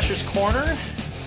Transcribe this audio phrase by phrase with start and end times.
[0.00, 0.78] welcome back to Cacher's Corner.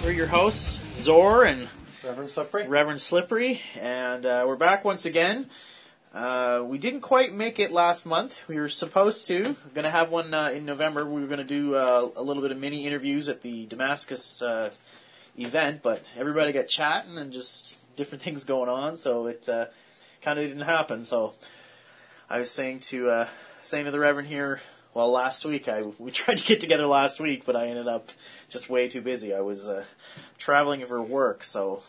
[0.03, 1.67] We're your hosts, Zor and
[2.03, 2.67] Reverend Slippery.
[2.67, 5.49] Reverend Slippery, and uh, we're back once again.
[6.13, 8.41] Uh, we didn't quite make it last month.
[8.47, 9.41] We were supposed to.
[9.43, 11.05] We're going to have one uh, in November.
[11.05, 14.41] We were going to do uh, a little bit of mini interviews at the Damascus
[14.41, 14.71] uh,
[15.37, 19.67] event, but everybody got chatting and just different things going on, so it uh,
[20.21, 21.05] kind of didn't happen.
[21.05, 21.33] So
[22.29, 23.27] I was saying to uh,
[23.61, 24.61] saying to the Reverend here,
[24.93, 28.11] well, last week I we tried to get together last week, but I ended up
[28.49, 29.33] just way too busy.
[29.33, 29.85] I was uh,
[30.37, 31.83] traveling for work, so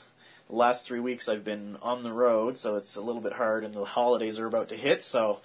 [0.49, 3.65] the last three weeks I've been on the road, so it's a little bit hard,
[3.65, 5.05] and the holidays are about to hit.
[5.05, 5.41] So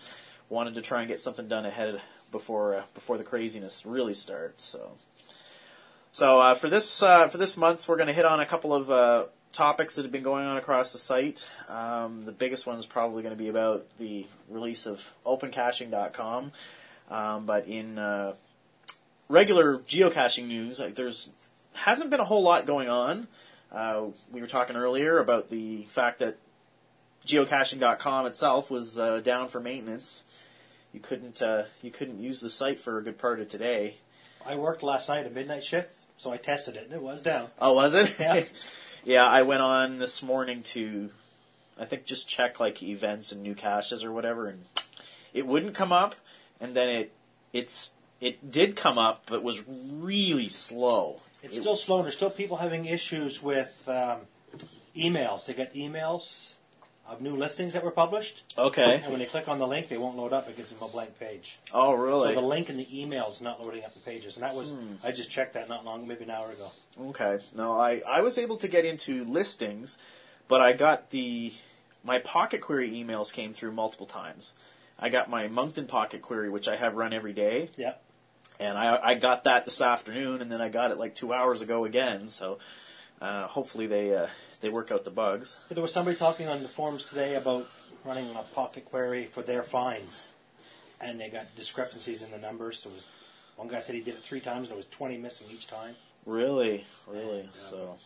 [0.50, 2.02] wanted to try and get something done ahead
[2.32, 4.64] before uh, before the craziness really starts.
[4.64, 4.92] So
[6.12, 8.74] so uh, for this uh, for this month, we're going to hit on a couple
[8.74, 11.48] of uh, topics that have been going on across the site.
[11.68, 16.52] Um, the biggest one is probably going to be about the release of OpenCaching.com.
[17.10, 18.36] Um, but in uh,
[19.28, 21.30] regular geocaching news, like, there's
[21.74, 23.28] hasn't been a whole lot going on.
[23.72, 26.38] Uh, we were talking earlier about the fact that
[27.26, 30.24] geocaching.com itself was uh, down for maintenance.
[30.94, 33.98] You couldn't uh, you couldn't use the site for a good part of today.
[34.46, 37.50] I worked last night a midnight shift, so I tested it, and it was down.
[37.60, 38.16] Oh, was it?
[38.20, 38.44] Yeah.
[39.04, 41.12] yeah, I went on this morning to,
[41.78, 44.66] I think, just check like events and new caches or whatever, and
[45.34, 46.16] it wouldn't come up,
[46.60, 47.12] and then it,
[47.54, 51.22] it's, it did come up, but was really slow.
[51.42, 54.20] It's It- still slow, and there's still people having issues with um,
[54.96, 55.46] emails.
[55.46, 56.54] They get emails
[57.08, 59.02] of new listings that were published, Okay.
[59.02, 60.48] and when they click on the link, they won't load up.
[60.48, 61.58] It gives them a blank page.
[61.74, 62.36] Oh, really?
[62.36, 64.70] So the link in the email is not loading up the pages, and that was
[64.70, 64.94] Hmm.
[65.04, 66.72] I just checked that not long, maybe an hour ago.
[67.02, 67.40] Okay.
[67.56, 69.98] No, I, I was able to get into listings,
[70.48, 71.54] but I got the
[72.04, 74.54] my pocket query emails came through multiple times.
[75.00, 77.94] I got my Moncton pocket query, which I have run every day, Yeah.
[78.60, 81.62] and I I got that this afternoon, and then I got it like two hours
[81.62, 82.30] ago again.
[82.30, 82.60] So
[83.22, 84.28] uh, hopefully they uh,
[84.62, 85.58] they work out the bugs.
[85.70, 87.68] There was somebody talking on the forums today about
[88.06, 90.30] running a pocket query for their fines,
[91.02, 92.84] and they got discrepancies in the numbers.
[92.84, 93.06] There was
[93.56, 95.96] one guy said he did it three times, and there was twenty missing each time.
[96.26, 97.42] Really, really.
[97.44, 97.48] Yeah.
[97.56, 97.98] So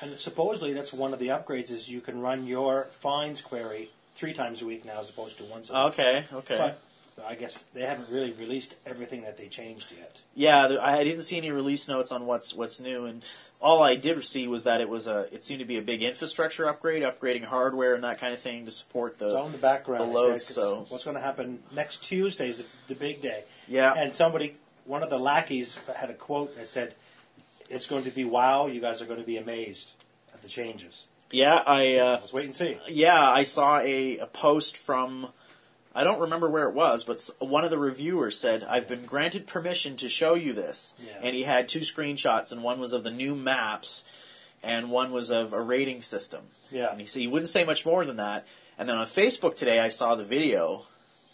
[0.00, 4.32] And supposedly that's one of the upgrades is you can run your fines query three
[4.32, 5.82] times a week now as opposed to once a week.
[5.98, 6.56] okay, okay.
[7.16, 10.22] But I guess they haven't really released everything that they changed yet.
[10.34, 13.22] Yeah, there- I didn't see any release notes on what's what's new, and
[13.60, 16.02] all I did see was that it was a it seemed to be a big
[16.02, 19.52] infrastructure upgrade, upgrading hardware and that kind of thing to support the It's all in
[19.52, 20.10] the background.
[20.14, 23.44] the They said, so- what's going to happen next Tuesday is the, the big day.
[23.68, 23.92] yeah.
[23.94, 24.56] And somebody,
[24.86, 26.94] one of the lackeys, had a quote that said,
[27.68, 28.66] "It's going to be wow.
[28.68, 29.92] You guys are going to be amazed
[30.32, 32.78] at the changes." Yeah, I uh, Let's wait and see.
[32.88, 35.28] yeah I saw a, a post from
[35.94, 39.46] I don't remember where it was, but one of the reviewers said I've been granted
[39.46, 41.18] permission to show you this, Yeah.
[41.22, 44.02] and he had two screenshots, and one was of the new maps,
[44.62, 46.44] and one was of a rating system.
[46.70, 48.46] Yeah, And he said he wouldn't say much more than that.
[48.78, 50.86] And then on Facebook today, I saw the video.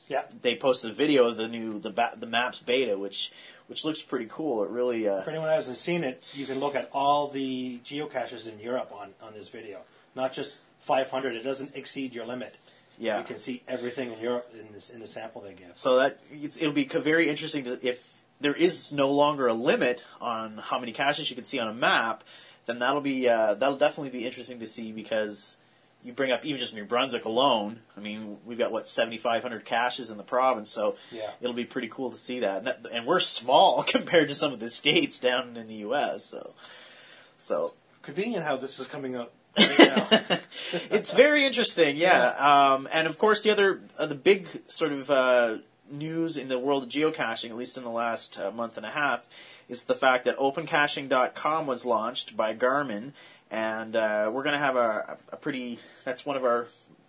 [0.09, 0.23] Yeah.
[0.43, 3.31] They posted a video of the new the ba- the maps beta, which
[3.69, 4.65] which looks pretty cool.
[4.65, 7.79] It really uh, For anyone who hasn't seen it, you can look at all the
[7.85, 9.81] geocaches in Europe on, on this video.
[10.17, 11.35] Not just 500.
[11.35, 12.57] It doesn't exceed your limit.
[12.99, 13.19] yeah.
[13.19, 15.73] You can see everything in Europe in this in the sample they give.
[15.77, 20.03] So that it's, it'll be very interesting to, if there is no longer a limit
[20.21, 22.25] on how many caches you can see on a map.
[22.65, 25.58] Then that'll be uh, that'll definitely be interesting to see because
[26.03, 27.81] you bring up even just New Brunswick alone.
[27.97, 31.31] I mean, we've got what seventy five hundred caches in the province, so Yeah.
[31.41, 32.59] it'll be pretty cool to see that.
[32.59, 32.87] And, that.
[32.93, 36.25] and we're small compared to some of the states down in the U.S.
[36.25, 36.53] So,
[37.37, 40.09] so Convenient how this is coming up right now.
[40.91, 42.29] it's very interesting, yeah.
[42.29, 45.59] Um, and of course, the other, uh, the big sort of uh,
[45.91, 48.91] news in the world of geocaching, at least in the last uh, month and a
[48.91, 49.27] half,
[49.69, 53.13] is the fact that OpenCaching.com was launched by Garmin,
[53.51, 55.79] and uh, we're going to have a, a pretty.
[56.05, 56.67] That's one of our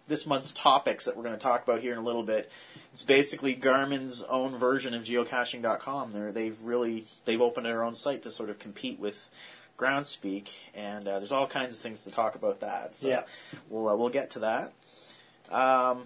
[0.08, 2.50] this month's topics that we're going to talk about here in a little bit.
[2.92, 6.12] It's basically Garmin's own version of geocaching.com.
[6.12, 9.30] They're, they've really they've opened their own site to sort of compete with
[9.78, 12.96] Groundspeak, and uh, there's all kinds of things to talk about that.
[12.96, 13.22] So Yeah.
[13.70, 14.74] we'll uh, we'll get to that.
[15.50, 16.04] Um,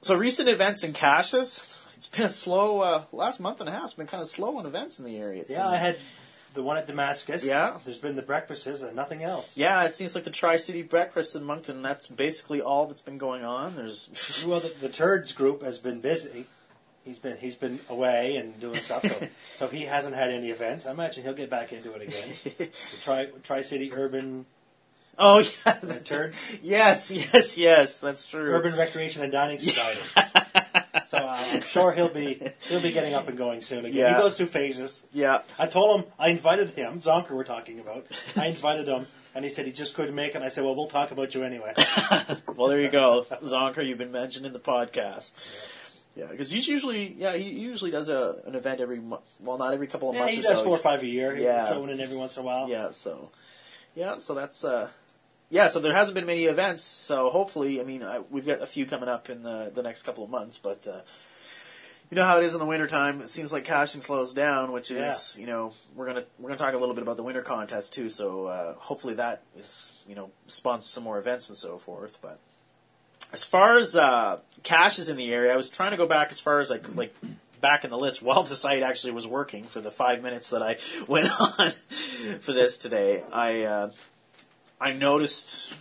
[0.00, 1.76] so recent events in caches.
[1.96, 3.84] It's been a slow uh, last month and a half.
[3.84, 5.42] It's been kind of slow on events in the area.
[5.42, 5.96] It yeah, I had
[6.54, 7.44] the one at Damascus.
[7.44, 7.78] Yeah.
[7.84, 9.56] There's been the breakfasts and nothing else.
[9.56, 11.82] Yeah, it seems like the Tri City Breakfast in Moncton.
[11.82, 13.76] That's basically all that's been going on.
[13.76, 16.46] There's Well, the, the Turds group has been busy.
[17.04, 20.84] He's been he's been away and doing stuff, so, so he hasn't had any events.
[20.84, 22.34] I imagine he'll get back into it again.
[22.68, 24.44] The Tri Tri City Urban
[25.18, 28.00] oh yeah, the Turds yes, yes, yes.
[28.00, 28.50] That's true.
[28.52, 30.00] Urban Recreation and Dining Society.
[31.08, 32.38] So uh, I'm sure he'll be
[32.68, 33.94] he'll be getting up and going soon again.
[33.96, 34.14] Yeah.
[34.16, 35.06] He goes through phases.
[35.12, 35.40] yeah.
[35.58, 37.00] I told him I invited him.
[37.00, 38.04] Zonker, we're talking about.
[38.36, 40.36] I invited him, and he said he just couldn't make it.
[40.36, 41.72] And I said, "Well, we'll talk about you anyway."
[42.56, 43.86] Well, there you go, Zonker.
[43.86, 45.32] You've been mentioned in the podcast.
[46.14, 49.72] Yeah, because he's usually yeah he usually does a an event every mo- well not
[49.72, 50.64] every couple of yeah, months he does so.
[50.64, 51.34] four or five a year.
[51.34, 51.66] He'll Yeah.
[51.68, 52.68] throw one in every once in a while.
[52.68, 53.30] Yeah, so
[53.94, 54.88] yeah, so that's uh
[55.50, 56.82] yeah, so there hasn't been many events.
[56.82, 60.02] So hopefully, I mean, I, we've got a few coming up in the the next
[60.02, 61.00] couple of months, but uh
[62.10, 63.20] you know how it is in the wintertime.
[63.20, 66.74] It seems like caching slows down, which is you know we're gonna we're gonna talk
[66.74, 68.08] a little bit about the winter contest too.
[68.08, 72.18] So uh, hopefully that is you know spawns some more events and so forth.
[72.22, 72.38] But
[73.32, 76.40] as far as uh, caches in the area, I was trying to go back as
[76.40, 77.14] far as I could, like
[77.60, 80.62] back in the list while the site actually was working for the five minutes that
[80.62, 81.70] I went on
[82.40, 83.22] for this today.
[83.32, 83.90] I uh,
[84.80, 85.74] I noticed.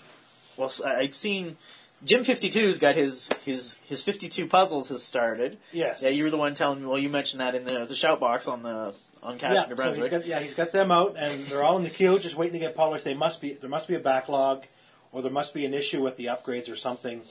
[0.55, 1.57] Well, I'd seen
[2.03, 5.57] Jim 52's got his his his 52 puzzles has started.
[5.71, 6.01] Yes.
[6.03, 6.87] Yeah, you were the one telling me.
[6.87, 9.75] Well, you mentioned that in the the shout box on the on Cache Yeah, New
[9.77, 12.35] so he's got, yeah, he's got them out, and they're all in the queue, just
[12.35, 13.03] waiting to get polished.
[13.03, 14.65] They must be there must be a backlog,
[15.11, 17.21] or there must be an issue with the upgrades or something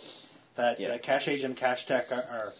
[0.56, 0.88] that Yeah.
[0.88, 2.16] uh, Cache Agent and Cache Tech are.
[2.30, 2.52] are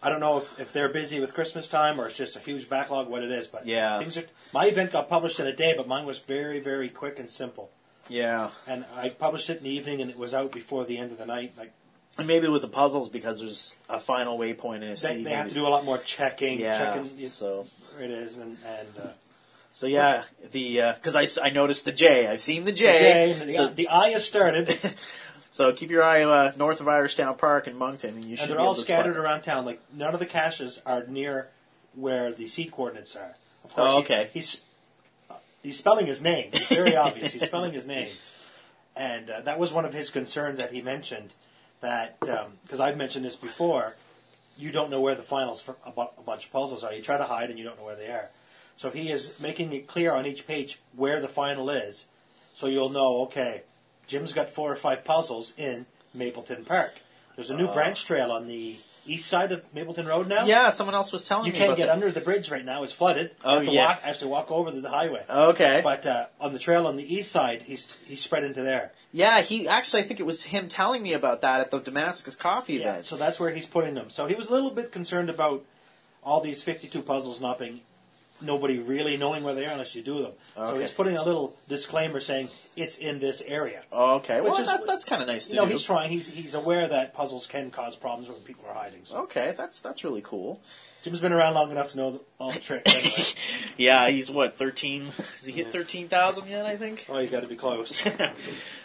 [0.00, 2.68] I don't know if, if they're busy with Christmas time or it's just a huge
[2.68, 3.98] backlog, what it is, but Yeah.
[3.98, 4.22] things are.
[4.52, 7.70] My event got published in a day, but mine was very, very quick and simple.
[8.08, 11.12] Yeah, And I published it in the evening, and it was out before the end
[11.12, 11.52] of the night.
[11.58, 11.72] Like
[12.18, 15.48] and maybe with the puzzles because there's a final waypoint in a they, they have
[15.48, 17.66] to do a lot more checking, Yeah, checking so
[18.00, 19.08] it is, and and uh,
[19.72, 22.26] so yeah, the because I I noticed the J.
[22.26, 22.98] I've seen the the J.
[23.38, 24.76] J, the, so, the I has started.
[25.52, 28.50] so keep your eye uh, north of Irishtown Park in Moncton, and you should.
[28.50, 29.64] And they're all scattered spot- around town.
[29.64, 31.48] Like none of the caches are near
[31.94, 33.36] where the seed coordinates are.
[33.64, 34.30] Of course, Oh, he- okay.
[34.32, 34.58] he's uh,
[35.68, 36.48] he's spelling his name.
[36.54, 37.34] It's very obvious.
[37.34, 38.08] He's spelling his name,
[38.96, 41.34] and uh, that was one of his concerns that he mentioned.
[41.80, 43.96] That because I've mentioned this before,
[44.56, 46.92] you don't know where the finals for a, bu- a bunch of puzzles are.
[46.92, 48.30] You try to hide, and you don't know where they are.
[48.78, 52.06] So he is making it clear on each page where the final is,
[52.54, 53.20] so you'll know.
[53.24, 53.62] Okay,
[54.06, 55.84] Jim's got four or five puzzles in
[56.14, 56.94] Mapleton Park.
[57.36, 60.44] There's a new branch trail on the east side of Mapleton Road now.
[60.44, 61.58] Yeah, someone else was telling You me.
[61.58, 61.92] can't about get that.
[61.92, 63.30] under the bridge right now; it's flooded.
[63.44, 63.86] Oh, you have to yeah.
[63.88, 65.24] walk, actually walk over to the highway.
[65.28, 65.80] Okay.
[65.82, 68.92] But uh, on the trail on the east side, he's he's spread into there.
[69.12, 72.34] Yeah, he actually, I think it was him telling me about that at the Damascus
[72.36, 73.06] Coffee Yeah, event.
[73.06, 74.10] so that's where he's putting them.
[74.10, 75.64] So he was a little bit concerned about
[76.22, 77.80] all these 52 puzzles not being
[78.40, 80.32] nobody really knowing where they are unless you do them.
[80.56, 83.82] So he's putting a little disclaimer saying it's in this area.
[83.92, 85.72] okay, well is- that's that's kind of nice to You know, do.
[85.72, 86.10] he's trying.
[86.10, 89.00] He's he's aware that puzzles can cause problems when people are hiding.
[89.04, 90.60] So okay, that's that's really cool.
[91.04, 92.92] Jim's been around long enough to know the, all the tricks.
[92.94, 93.22] Anyway.
[93.76, 95.06] Yeah, he's what thirteen?
[95.36, 96.66] Has he hit thirteen thousand yet?
[96.66, 97.06] I think.
[97.08, 98.04] oh, you got to be close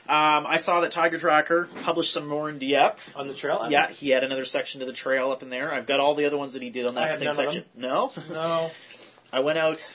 [0.06, 3.00] Um, I saw that Tiger Tracker published some more in Dieppe.
[3.16, 3.66] on the trail.
[3.70, 5.74] Yeah, he had another section to the trail up in there.
[5.74, 7.64] I've got all the other ones that he did on that same of section.
[7.76, 8.70] No, No,
[9.34, 9.94] I went out.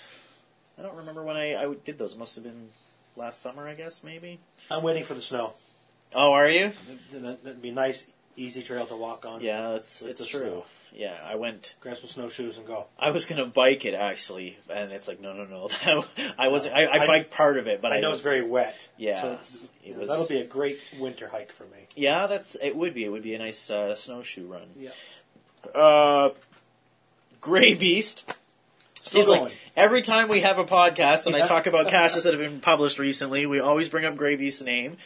[0.79, 2.13] I don't remember when I, I did those.
[2.15, 2.69] It must have been
[3.17, 4.41] last summer, I guess, maybe.
[4.71, 5.55] I'm waiting for the snow.
[6.15, 6.73] Oh, are you?
[7.13, 9.41] That'd be a nice, easy trail to walk on.
[9.41, 10.41] Yeah, that's it's true.
[10.41, 10.65] snow.
[10.93, 11.75] Yeah, I went.
[11.81, 12.87] Grab some snowshoes and go.
[12.99, 16.05] I was gonna bike it actually, and it's like no, no, no.
[16.39, 16.75] I wasn't.
[16.75, 18.75] I, I I- biked part of it, but I, I know it's very wet.
[18.97, 21.87] Yeah, so it you know, was- that'll be a great winter hike for me.
[21.95, 22.75] Yeah, that's it.
[22.75, 23.05] Would be.
[23.05, 24.69] It would be a nice uh, snowshoe run.
[24.77, 24.91] Yeah.
[25.75, 26.31] Uh,
[27.41, 28.35] Gray Beast.
[29.09, 32.41] Seems like every time we have a podcast and I talk about caches that have
[32.43, 34.97] been published recently, we always bring up Beast's name.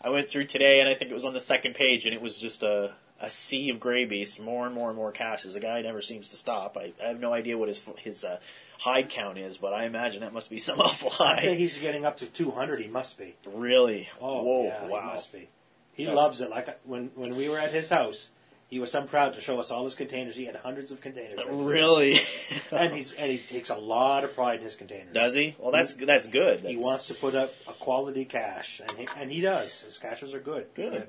[0.00, 2.20] I went through today and I think it was on the second page and it
[2.22, 5.54] was just a, a sea of Gray Beasts, more and more and more caches.
[5.54, 6.76] The guy never seems to stop.
[6.76, 8.38] I, I have no idea what his his uh,
[8.78, 11.34] hide count is, but I imagine that must be some awful high.
[11.34, 12.80] I'd say he's getting up to 200.
[12.80, 13.34] He must be.
[13.44, 14.08] Really?
[14.20, 14.64] Oh, Whoa!
[14.66, 15.06] yeah, he wow!
[15.06, 15.48] must be.
[15.94, 16.12] He Yeah.
[16.12, 16.48] loves it.
[16.50, 18.30] Like when when we were at his house,
[18.68, 20.36] he was so proud to show us all his containers.
[20.36, 21.40] He had hundreds of containers.
[21.50, 22.20] Really?
[22.70, 25.14] And he's and he takes a lot of pride in his containers.
[25.14, 25.56] Does he?
[25.58, 26.60] Well, that's that's good.
[26.60, 29.80] He wants to put up a quality cache, and he, and he does.
[29.80, 30.66] His caches are good.
[30.74, 30.92] Good.
[30.92, 31.08] We had,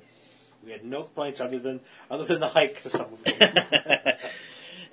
[0.65, 4.13] we had no complaints other than other than the hike to some of them.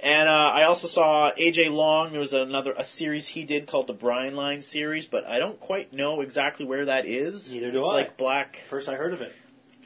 [0.03, 2.11] And uh, I also saw AJ Long.
[2.11, 5.59] There was another a series he did called the Brine Line series, but I don't
[5.59, 7.51] quite know exactly where that is.
[7.51, 7.93] Neither do it's I.
[7.95, 8.63] Like black.
[8.69, 9.35] First, I heard of it.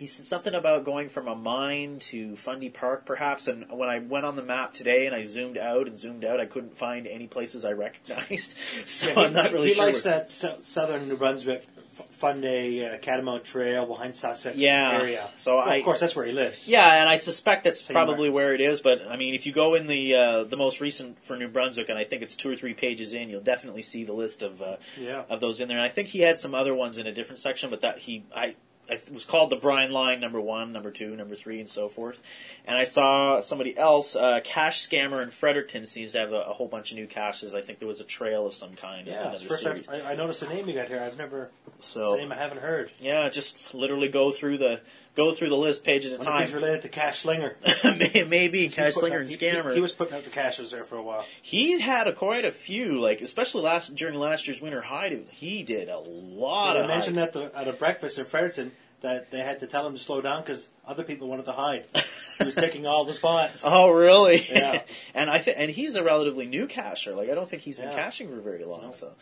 [0.00, 3.47] He said something about going from a mine to Fundy Park, perhaps.
[3.49, 6.40] And when I went on the map today and I zoomed out and zoomed out,
[6.40, 8.54] I couldn't find any places I recognized.
[8.87, 9.85] So Yeah, he, I'm not really he sure.
[9.85, 11.66] He likes that so- southern New Brunswick
[11.99, 15.28] F- Fundy uh, Catamount Trail behind Sussex Yeah, area.
[15.37, 16.66] so Well, I- of course that's where he lives.
[16.66, 18.80] Yeah, and I suspect that's Same probably where it is.
[18.80, 21.90] But I mean, if you go in the uh, the most recent for New Brunswick,
[21.90, 24.62] and I think it's two or three pages in, you'll definitely see the list of
[24.62, 25.25] uh, Yeah.
[25.28, 25.76] of those in there.
[25.76, 28.25] And I think he had some other ones in a different section, but that he
[28.35, 28.54] I
[28.90, 32.20] it was called the Brine Line number one, number two, number three, and so forth.
[32.66, 36.52] And I saw somebody else, uh, Cash Scammer in Fredericton, seems to have a, a
[36.52, 37.54] whole bunch of new caches.
[37.54, 39.06] I think there was a trail of some kind.
[39.06, 41.00] Yeah, first time I, I noticed the name you got here.
[41.00, 41.50] I've never.
[41.78, 42.90] It's So a name I haven't heard.
[43.00, 44.80] yeah, just literally go through the
[45.14, 47.57] go through the list page at a if he's related to Cash Slinger.
[47.85, 49.69] Maybe He's Cash Slinger out- and he- Scammer.
[49.71, 51.25] He, he was putting out the caches there for a while.
[51.43, 55.26] He had a, quite a few, like especially last during last year's winter hide.
[55.31, 56.87] He did a lot of.
[56.87, 57.29] mentioned hide.
[57.29, 60.21] at the at a breakfast in Fredericton that they had to tell him to slow
[60.21, 61.87] down because other people wanted to hide.
[62.38, 63.62] he was taking all the spots.
[63.67, 64.45] Oh, really?
[64.50, 64.83] Yeah.
[65.14, 67.14] and I think, and he's a relatively new cacher.
[67.14, 67.95] Like I don't think he's been Yeah.
[67.95, 68.83] caching for very long.
[68.83, 68.93] No.
[68.93, 69.12] So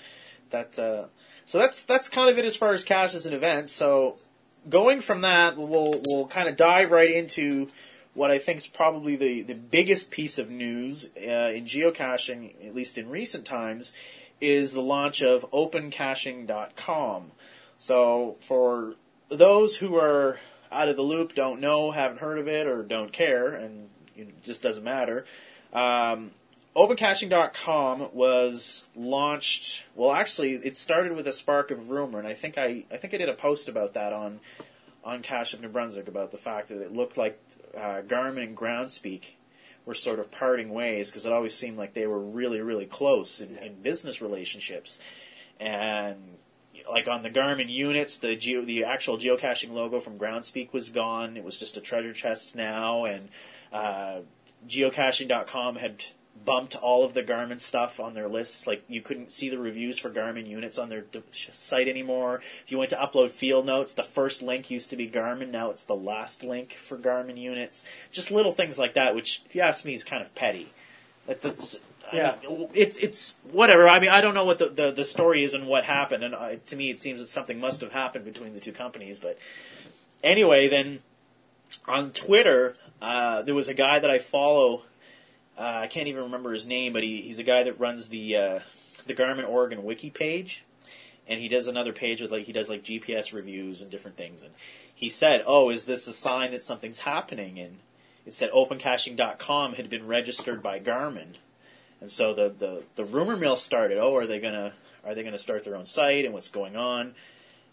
[0.50, 1.04] that, uh,
[1.46, 3.70] so that's that's kind of it as far as caches and events.
[3.72, 4.18] So
[4.68, 7.68] going from that, we'll we'll kind of dive right into
[8.14, 12.74] what I think is probably the the biggest piece of news uh, in geocaching, at
[12.74, 13.92] least in recent times,
[14.40, 17.32] is the launch of OpenCaching.com.
[17.78, 18.94] So for
[19.28, 20.38] those who are
[20.70, 24.42] out of the loop, don't know, haven't heard of it, or don't care, and it
[24.42, 25.24] just doesn't matter.
[25.72, 26.32] Um,
[26.78, 29.82] OpenCaching.com was launched.
[29.96, 33.14] Well, actually, it started with a spark of rumor, and I think I, I think
[33.14, 34.38] I did a post about that on
[35.02, 37.40] on Cache of New Brunswick about the fact that it looked like
[37.76, 39.32] uh, Garmin and Groundspeak
[39.86, 43.40] were sort of parting ways because it always seemed like they were really, really close
[43.40, 45.00] in, in business relationships,
[45.58, 46.36] and
[46.88, 51.36] like on the Garmin units, the geo, the actual geocaching logo from Groundspeak was gone.
[51.36, 53.30] It was just a treasure chest now, and
[53.72, 54.20] uh,
[54.68, 56.04] geocaching.com had
[56.44, 58.66] bumped all of the Garmin stuff on their lists.
[58.66, 62.40] Like you couldn't see the reviews for Garmin units on their d- site anymore.
[62.64, 65.50] If you went to upload field notes, the first link used to be Garmin.
[65.50, 67.84] Now it's the last link for Garmin units.
[68.12, 70.68] Just little things like that, which, if you ask me, is kind of petty.
[71.26, 71.78] That, that's
[72.10, 72.34] I Yeah.
[72.42, 73.86] mean, it's it's whatever.
[73.88, 76.34] I mean, I don't know what the, the, the story is and what happened, and
[76.34, 79.18] uh, to me, it seems that something must have happened between the two companies.
[79.18, 79.38] But
[80.24, 81.00] anyway, then
[81.86, 84.84] on Twitter, uh, there was a guy that I follow.
[85.58, 88.36] Uh, I can't even remember his name, but he, he's a guy that runs the
[88.36, 88.60] uh,
[89.06, 90.62] the Garmin Oregon wiki page,
[91.26, 94.42] and he does another page with like he does like GPS reviews and different things.
[94.42, 94.52] And
[94.94, 97.78] he said, "Oh, is this a sign that something's happening?" And
[98.24, 101.36] it said OpenCaching.com had been registered by Garmin,
[102.00, 103.98] and so the, the, the rumor mill started.
[103.98, 104.74] Oh, are they gonna
[105.04, 107.14] are they gonna start their own site and what's going on?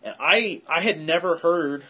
[0.04, 1.84] And I I had never heard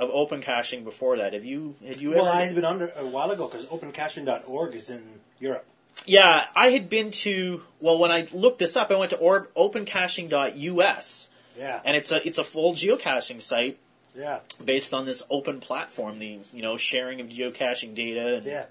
[0.00, 1.34] of Open Caching before that.
[1.34, 1.76] Have you?
[1.86, 2.36] Had you Well, ever?
[2.36, 5.66] I had been under a while ago because OpenCaching.org is in Europe.
[6.06, 7.62] Yeah, I had been to.
[7.80, 11.28] Well, when I looked this up, I went to or, OpenCaching.us,
[11.58, 13.78] Yeah, and it's a it's a full geocaching site
[14.16, 16.18] yeah, based on this open platform.
[16.18, 18.64] The you know sharing of geocaching data and yeah.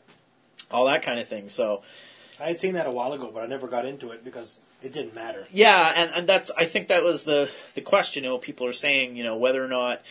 [0.72, 1.50] all that kind of thing.
[1.50, 1.84] So
[2.40, 4.94] I had seen that a while ago, but I never got into it because it
[4.94, 5.46] didn't matter.
[5.52, 8.24] Yeah, and, and that's I think that was the the question.
[8.24, 10.02] You know, people are saying, you know, whether or not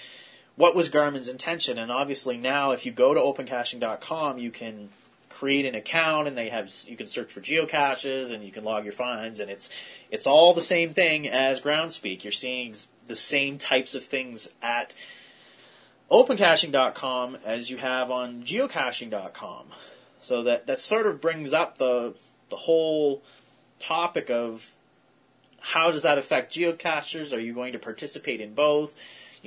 [0.58, 4.88] what was Garmin's intention, and obviously now if you go to OpenCaching.com, you can
[5.30, 8.82] create an account, and they have you can search for geocaches, and you can log
[8.82, 9.70] your finds, and it's
[10.10, 12.24] it's all the same thing as Groundspeak.
[12.24, 12.74] You're seeing
[13.06, 14.94] the same types of things at
[16.10, 19.66] OpenCaching.com as you have on Geocaching.com.
[20.20, 22.14] So that that sort of brings up the
[22.50, 23.22] the whole
[23.78, 24.74] topic of
[25.60, 27.32] how does that affect geocachers?
[27.32, 28.92] Are you going to participate in both?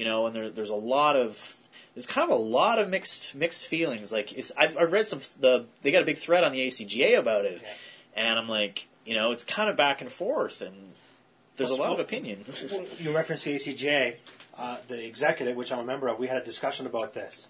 [0.02, 1.56] You know, and there, there's a lot of
[1.94, 4.12] there's kind of a lot of mixed mixed feelings.
[4.12, 7.46] Like I've, I've read some the they got a big thread on the ACGA about
[7.46, 7.70] it, Yeah.
[8.16, 10.76] and I'm like, you know, it's kind of back and forth, and
[11.56, 12.46] there's a lot of opinion.
[13.00, 14.16] You referenced the ACJ,
[14.58, 16.18] uh, the executive, which I'm a member of.
[16.18, 17.50] We had a discussion about this,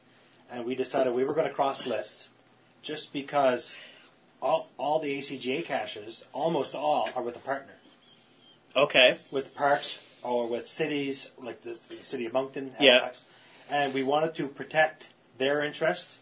[0.52, 2.28] and we decided we were going to cross list,
[2.82, 3.78] just because
[4.42, 7.76] all all the ACGA caches, almost all, are with a partner,
[8.76, 12.94] okay, with parks or with cities like the, the city of Moncton, Yeah.
[13.00, 13.26] Halifax,
[13.70, 16.18] and we wanted to protect their interest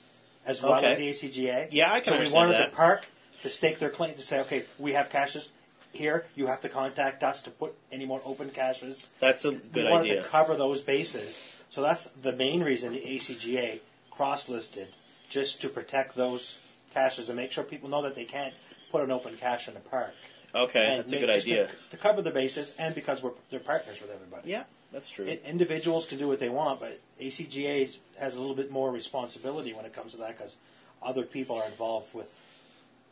[0.45, 0.91] as well Okay.
[0.91, 1.67] as the ACGA.
[1.71, 2.71] Yeah, I can so we understand wanted that.
[2.71, 3.07] the park
[3.43, 5.49] to stake their claim to say, okay, we have caches
[5.91, 6.25] here.
[6.35, 9.07] You have to contact us to put any more open caches.
[9.19, 10.23] that's a good we wanted idea.
[10.23, 11.41] to cover those bases.
[11.69, 13.79] So that's the main reason the ACGA
[14.11, 14.87] cross-listed,
[15.29, 16.59] just to protect those
[16.93, 18.53] caches and make sure people know that they can't
[18.91, 20.13] put an open cache in a park.
[20.55, 21.69] Okay, And that's a good just to- idea.
[21.91, 24.49] To, cover the bases, and because we're they're partners with everybody.
[24.49, 25.25] Yeah, that's true.
[25.27, 29.73] I- individuals can do what they want, but ACGA has a little bit more responsibility
[29.73, 30.57] when it comes to that because
[31.03, 32.41] other people are involved with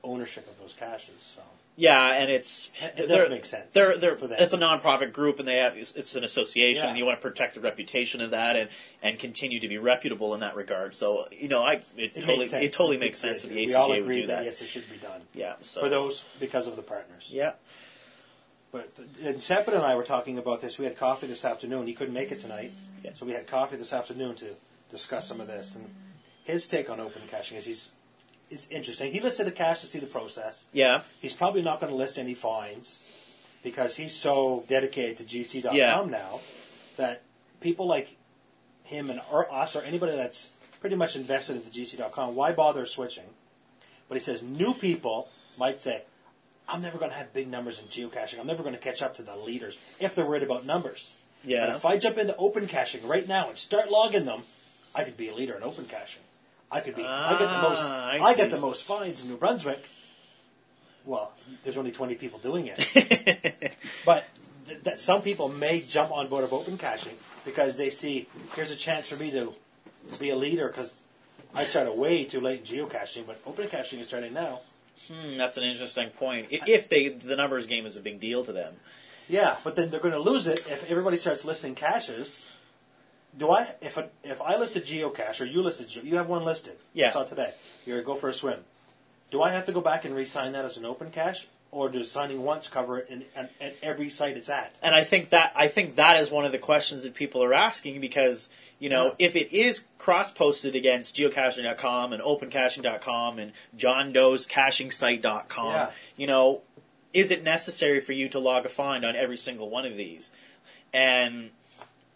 [0.03, 1.15] ownership of those caches.
[1.35, 1.41] So
[1.79, 4.39] Yeah, and it's It does make sense They're, they're, for them.
[4.41, 6.89] it's a nonprofit group, and they have it's, an association, Yeah.
[6.89, 8.69] and you want to protect the reputation of that, and,
[9.03, 10.95] and continue to be reputable in that regard.
[10.95, 12.63] So you know, I it, it totally makes sense.
[12.65, 14.43] it totally makes sense that the we all ACGA would agree do that.
[14.43, 17.29] Yes, it should be done Yeah, so for those because of the partners.
[17.31, 17.51] yeah,
[18.71, 18.89] But
[19.23, 20.79] and Seppin and I were talking about this.
[20.79, 21.85] We had coffee this afternoon.
[21.85, 22.71] He couldn't make it tonight,
[23.03, 23.11] Yeah.
[23.13, 24.45] so we had coffee this afternoon to
[24.89, 25.75] discuss some of this.
[25.75, 25.93] And
[26.43, 27.89] his take on open caching is he's
[28.49, 29.11] is interesting.
[29.11, 30.67] He listed the cache to see the process.
[30.73, 31.01] Yeah.
[31.21, 33.03] He's probably not going to list any fines
[33.63, 36.05] because he's so dedicated to GC.com Yeah.
[36.09, 36.39] now
[36.97, 37.23] that
[37.59, 38.15] people like
[38.83, 43.25] him and or us or anybody that's pretty much invested into GC.com, why bother switching?
[44.07, 45.27] But he says new people
[45.57, 46.03] might say,
[46.69, 48.39] I'm never going to have big numbers in geocaching.
[48.39, 51.15] I'm never going to catch up to the leaders if they're worried about numbers.
[51.43, 51.65] Yeah.
[51.67, 54.43] But if I jump into open caching right now and start logging them,
[54.95, 56.23] I could be a leader in open caching.
[56.71, 57.03] I could be.
[57.05, 57.81] I get the most.
[57.83, 59.83] Ah, I I, get the most fines in New Brunswick.
[61.05, 61.31] Well,
[61.63, 63.73] there's only 20 people doing it.
[64.05, 64.25] but
[64.67, 68.71] th- that some people may jump on board of open caching because they see here's
[68.71, 69.53] a chance for me to
[70.19, 70.95] be a leader because
[71.55, 74.59] I started way too late in geocaching, but open caching is starting now.
[75.09, 76.47] Hmm, that's an interesting point.
[76.51, 78.73] I- If they the numbers game is a big deal to them.
[79.29, 82.45] Yeah, but then they're going to lose it if everybody starts listing caches.
[83.37, 86.27] Do I if a, if I list a geocache or you listed geo, you have
[86.27, 86.77] one listed?
[86.93, 87.07] Yeah.
[87.07, 87.53] I saw today.
[87.85, 88.59] You're go for a swim.
[89.29, 92.09] Do I have to go back and re-sign that as an open cache, or does
[92.09, 94.77] signing once cover it in, in, at every site it's at?
[94.81, 97.53] And I think that I think that is one of the questions that people are
[97.53, 99.27] asking because you know Yeah.
[99.27, 105.91] if it is cross posted against geocaching.com and opencaching.com and John Doe's cachingsite.com, Yeah.
[106.15, 106.61] you know,
[107.13, 110.31] is it necessary for you to log a find on every single one of these?
[110.93, 111.51] And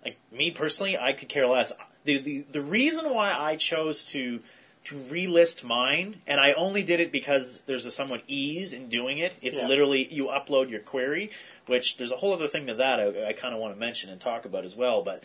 [0.03, 1.73] like me personally, I could care less.
[2.05, 4.39] The the, the reason why I chose to
[4.83, 9.19] to relist mine, and I only did it because there's a somewhat ease in doing
[9.19, 9.33] it.
[9.39, 9.67] It's Yeah.
[9.67, 11.29] literally you upload your query,
[11.67, 14.09] which there's a whole other thing to that I, I kind of want to mention
[14.09, 15.03] and talk about as well.
[15.03, 15.21] But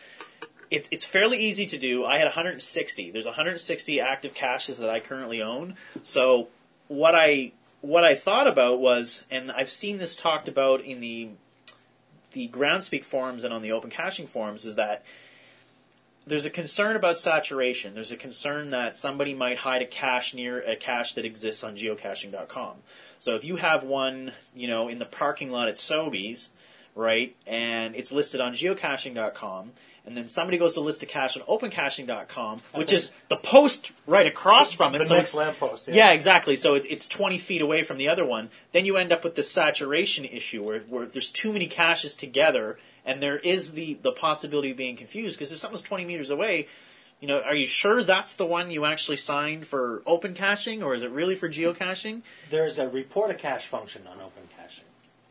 [0.71, 2.05] it, it's fairly easy to do.
[2.05, 3.11] I had 160.
[3.13, 5.77] There's 160 active caches that I currently own.
[6.03, 6.49] So
[6.89, 11.31] what I what I thought about was, and I've seen this talked about in the
[12.37, 15.03] the Groundspeak forums and on the Open Caching forums, is that
[16.27, 17.95] there's a concern about saturation.
[17.95, 21.77] There's a concern that somebody might hide a cache near a cache that exists on
[21.77, 22.75] geocaching.com.
[23.21, 26.49] So if you have one, you know, in the parking lot at Sobeys,
[26.95, 29.73] right, and it's listed on geocaching.com,
[30.07, 34.27] and then somebody goes to list a cache on opencaching.com, which is the post right
[34.27, 34.99] across from it.
[34.99, 35.89] The so next lamppost.
[35.89, 36.55] yeah, exactly.
[36.55, 38.51] So it, it's 20 feet away from the other one.
[38.73, 42.79] Then you end up with the saturation issue where, where there's too many caches together
[43.05, 46.69] and there is the, the possibility of being confused because if something's 20 meters away,
[47.21, 50.95] you know, are you sure that's the one you actually signed for open caching or
[50.95, 52.23] is it really for geocaching?
[52.51, 54.56] There's a report a cache function on open caching.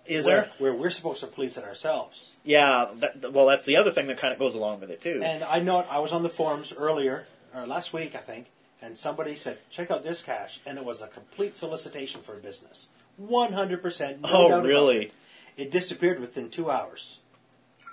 [0.08, 0.52] Is where, there?
[0.60, 2.38] Where we're supposed to police it ourselves.
[2.44, 5.22] Yeah, that, well, that's the other thing that kind of goes along with it too.
[5.24, 8.48] And I know I was on the forums earlier, or last week, I think,
[8.82, 12.38] and somebody said, check out this cache, and it was a complete solicitation for a
[12.38, 12.88] business.
[13.22, 14.22] 100%.
[14.22, 15.06] No Oh, really?
[15.06, 15.14] it.
[15.58, 17.20] It disappeared within two hours.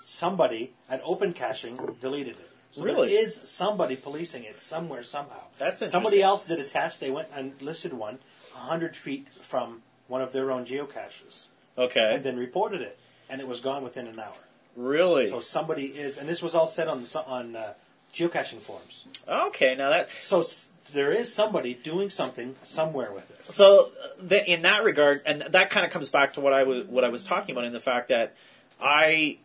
[0.00, 2.50] Somebody at Open Caching deleted it.
[2.72, 3.08] So Really?
[3.10, 5.42] there is somebody policing it somewhere, somehow.
[5.58, 7.00] That's Somebody else did a test.
[7.00, 8.18] They went and listed one
[8.54, 11.48] 100 feet from one of their own geocaches
[11.78, 12.14] okay.
[12.14, 12.98] and then reported it.
[13.28, 14.34] And it was gone within an hour.
[14.76, 15.28] Really?
[15.28, 17.74] So somebody is, and this was all said on the, on uh,
[18.12, 19.06] geocaching forums.
[19.26, 23.46] Okay, now that So s- there is somebody doing something somewhere with it.
[23.46, 26.64] So, uh, th- in that regard, and that kind of comes back to what I
[26.64, 28.34] was what I was talking about in the fact that
[28.80, 29.38] I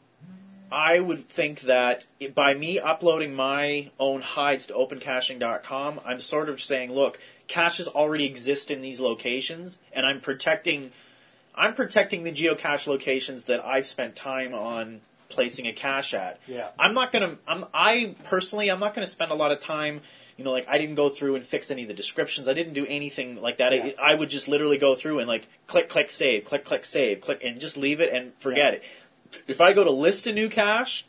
[0.72, 6.50] I would think that it, by me uploading my own hides to opencaching.com, I'm sort
[6.50, 10.92] of saying, look, caches already exist in these locations, and I'm protecting
[11.58, 16.40] I'm protecting the geocache locations that I've spent time on placing a cache at.
[16.48, 16.70] Yeah.
[16.80, 17.38] I'm not gonna.
[17.48, 17.66] I'm.
[17.74, 20.02] I personally, I'm not gonna spend a lot of time.
[20.38, 22.48] You know, like I didn't go through and fix any of the descriptions.
[22.48, 23.74] I didn't do anything like that.
[23.74, 23.90] Yeah.
[24.00, 27.22] I, I would just literally go through and like click, click, save, click, click, save,
[27.22, 28.80] click, and just leave it and forget Yeah.
[28.80, 28.84] it.
[29.48, 31.06] If I go to list a new cache,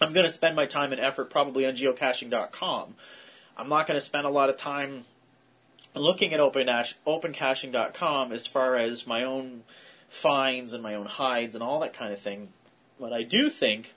[0.00, 2.96] I'm going to spend my time and effort probably on geocaching.com.
[3.56, 5.04] I'm not going to spend a lot of time
[5.96, 9.62] looking at open opencaching.com as far as my own
[10.08, 12.48] finds and my own hides and all that kind of thing.
[13.00, 13.94] But I do think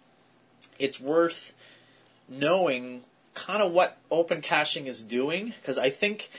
[0.78, 1.54] it's worth
[2.28, 6.30] knowing kind of what open caching is doing because I think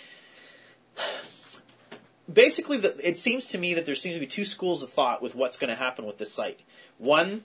[2.32, 5.22] basically the, it seems to me that there seems to be two schools of thought
[5.22, 6.60] with what's going to happen with this site.
[6.98, 7.44] One,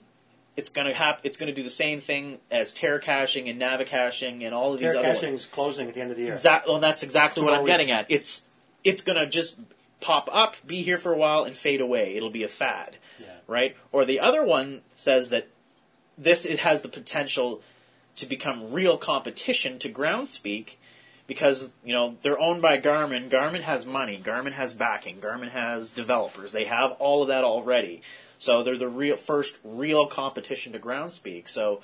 [0.56, 3.60] it's going to hap- it's going to do the same thing as terra caching and
[3.60, 5.20] navicaching and all of these Terra other ones.
[5.20, 6.32] caching is closing at the end of the year.
[6.32, 6.72] Exactly.
[6.72, 8.06] Well, that's exactly what I'm getting at.
[8.08, 8.44] It's
[8.84, 9.56] it's gonna just
[10.00, 12.14] pop up, be here for a while, and fade away.
[12.16, 13.26] It'll be a fad, Yeah.
[13.46, 13.76] right?
[13.92, 15.48] Or the other one says that
[16.18, 17.62] this it has the potential
[18.16, 20.74] to become real competition to Groundspeak
[21.26, 23.28] because you know they're owned by Garmin.
[23.28, 24.18] Garmin has money.
[24.22, 25.18] Garmin has backing.
[25.20, 26.52] Garmin has developers.
[26.52, 28.00] They have all of that already.
[28.38, 31.48] So they're the real first real competition to Groundspeak.
[31.48, 31.80] So,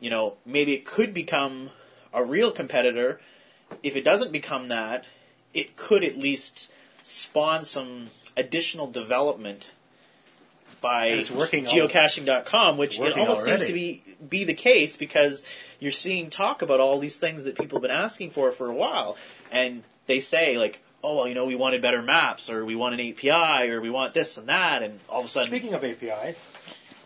[0.00, 1.70] you know, maybe it could become
[2.12, 3.20] a real competitor.
[3.82, 5.06] If it doesn't become that,
[5.52, 6.70] it could at least
[7.02, 9.72] spawn some additional development
[10.84, 15.46] by And it's working geocaching.com, which it almost seems to be be the case because
[15.80, 18.74] you're seeing talk about all these things that people have been asking for for a
[18.74, 19.16] while,
[19.50, 22.98] and they say like, oh well, you know, we wanted better maps, or we want
[22.98, 25.84] an API, or we want this and that, and all of a sudden, Speaking of
[25.84, 26.34] API,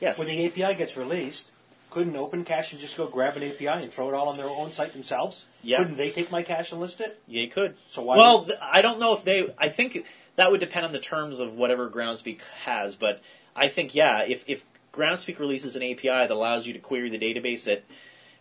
[0.00, 1.50] yes, when the API gets released,
[1.90, 4.48] couldn't Open Cache and just go grab an API and throw it all on their
[4.48, 5.46] own site themselves?
[5.62, 5.78] Yeah.
[5.78, 7.20] Couldn't they take my cache and list it?
[7.26, 7.74] Yeah, you could.
[7.88, 9.52] So why Well, would- I don't know if they.
[9.58, 10.06] I think
[10.36, 13.20] that would depend on the terms of whatever Groundspeak has, but
[13.56, 17.18] I think yeah, if if Groundspeak releases an API that allows you to query the
[17.18, 17.82] database at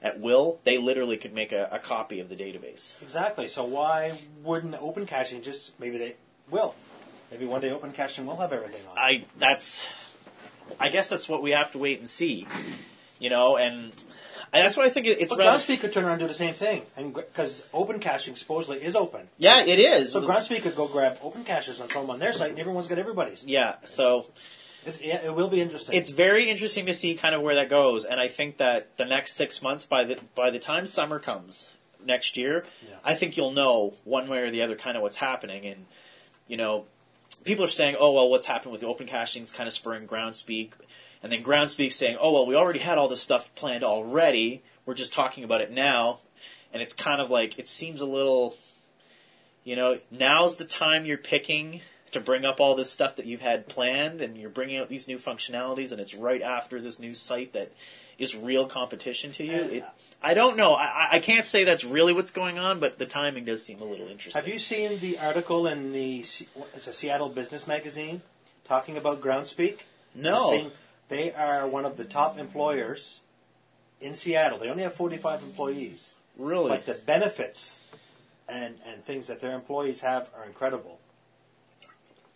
[0.02, 2.92] at will, they literally could make a, a copy of the database.
[3.02, 3.48] Exactly.
[3.48, 6.16] So why wouldn't Open Caching just maybe they
[6.50, 6.76] will?
[7.32, 8.98] Maybe one day Open Caching will have everything on.
[8.98, 9.88] I that's.
[10.80, 12.48] I guess that's what we have to wait and see,
[13.20, 13.92] you know, and.
[14.54, 15.58] That's why I think it- it's But rather.
[15.60, 18.96] Groundspeak could turn around and do the same thing, and because Open Caching supposedly is
[18.96, 20.14] open, Yeah, it is.
[20.14, 22.88] so Groundspeak could go grab Open Caches and throw them on their site, and everyone's
[22.88, 23.44] got everybody's.
[23.44, 24.26] yeah, so
[24.88, 25.96] It's, yeah, it will be interesting.
[25.96, 29.06] it's very interesting to see kind of where that goes, and I think that the
[29.06, 31.74] next six months, by the by the time summer comes
[32.04, 32.96] next year, Yeah.
[33.04, 35.86] I think you'll know one way or the other kind of what's happening, and
[36.48, 36.86] you know,
[37.44, 40.36] people are saying, oh well, what's happened with the open caching's kind of spurring ground
[40.36, 40.72] Groundspeak,
[41.22, 44.64] and then ground Groundspeak saying, oh well, we already had all this stuff planned already,
[44.86, 46.20] we're just talking about it now,
[46.72, 48.56] and it's kind of like it seems a little,
[49.66, 53.42] you know, now's the time you're picking to bring up all this stuff that you've
[53.42, 57.14] had planned and you're bringing out these new functionalities and it's right after this new
[57.14, 57.72] site that
[58.18, 59.52] is real competition to you.
[59.58, 59.86] It,
[60.24, 60.74] I don't know.
[60.74, 63.86] I, I- can't say that's really what's going on, but the timing does seem a
[63.86, 64.42] little interesting.
[64.42, 68.22] Have you seen the article in the it's a Seattle Business Magazine
[68.66, 69.80] talking about Groundspeak?
[70.16, 70.52] No.
[70.52, 70.72] Being-
[71.10, 73.22] they are one of the top employers
[74.02, 74.58] in Seattle.
[74.60, 76.70] They only have 45 employees, Really?
[76.70, 77.80] but the benefits
[78.50, 81.00] and, and things that their employees have are incredible.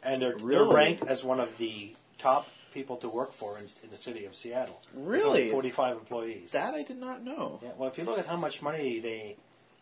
[0.03, 3.89] And they're, they're ranked as one of the top people to work for in, in
[3.91, 4.81] the city of Seattle.
[4.95, 5.49] Really?
[5.51, 6.51] 45 employees.
[6.53, 7.59] that I did not know.
[7.61, 9.35] yeah, well, if you look at how much money they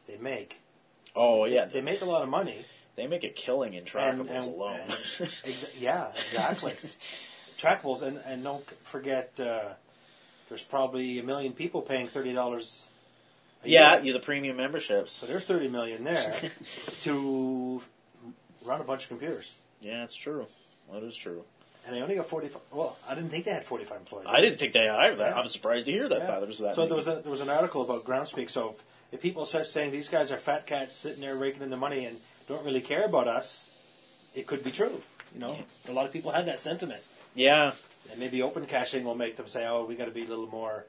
[0.08, 0.58] they make,
[1.16, 2.66] Oh yeah, they make a lot of money.
[2.96, 4.80] they make a killing in trackables alone.
[4.82, 6.74] and- exa- yeah, exactly.
[7.60, 9.74] Trackables, and, and don't forget, uh,
[10.48, 12.88] there's probably a million people paying thirty dollars.
[13.64, 14.06] yeah, year.
[14.06, 15.12] you the premium memberships.
[15.12, 16.34] So there's thirty million there
[17.04, 17.82] to
[18.66, 20.46] run a bunch of computers, Yeah, it's true.
[20.92, 21.44] That is true.
[21.86, 22.62] and they only got forty-five.
[22.72, 24.28] Well, I didn't think they had forty-five employees.
[24.30, 25.18] I didn't think they either.
[25.24, 25.36] Yeah.
[25.40, 26.20] I'm surprised to hear that.
[26.20, 26.40] Yeah.
[26.40, 26.88] That so many.
[26.88, 28.50] there was a, there was an article about Groundspeak.
[28.50, 31.70] So if, if people start saying these guys are fat cats sitting there raking in
[31.70, 33.70] the money and don't really care about us,
[34.36, 35.02] it could be true.
[35.34, 37.02] You know, a lot of people had that sentiment.
[37.36, 37.74] yeah,
[38.10, 40.48] And maybe open caching will make them say, "Oh, we got to be a little
[40.48, 40.86] more."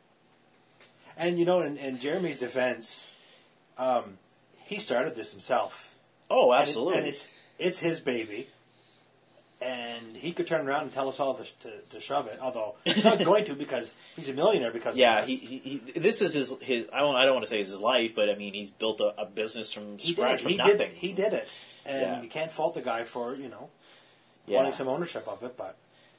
[1.16, 3.11] And you know, in, in Jeremy's defense,
[3.76, 4.16] um,
[4.64, 5.94] he started this himself.
[6.31, 6.98] Oh, And it- absolutely.
[6.98, 8.48] and, it's it's his baby,
[9.61, 12.38] and he could turn around and tell us all to, to, to shove it.
[12.40, 16.23] Although he's not going to because he's a millionaire because yeah, he, he, he, this
[16.23, 18.35] is his, his I, don't, I don't want to say it's his life, but I
[18.35, 20.77] mean, he's built a, a business from He scratch, from He nothing.
[20.79, 20.88] did.
[20.92, 21.49] He did it,
[21.85, 22.23] and Yeah.
[22.23, 23.68] you can't fault the guy for you know
[24.46, 24.57] yeah.
[24.59, 25.57] wanting some ownership of it.
[25.57, 25.77] But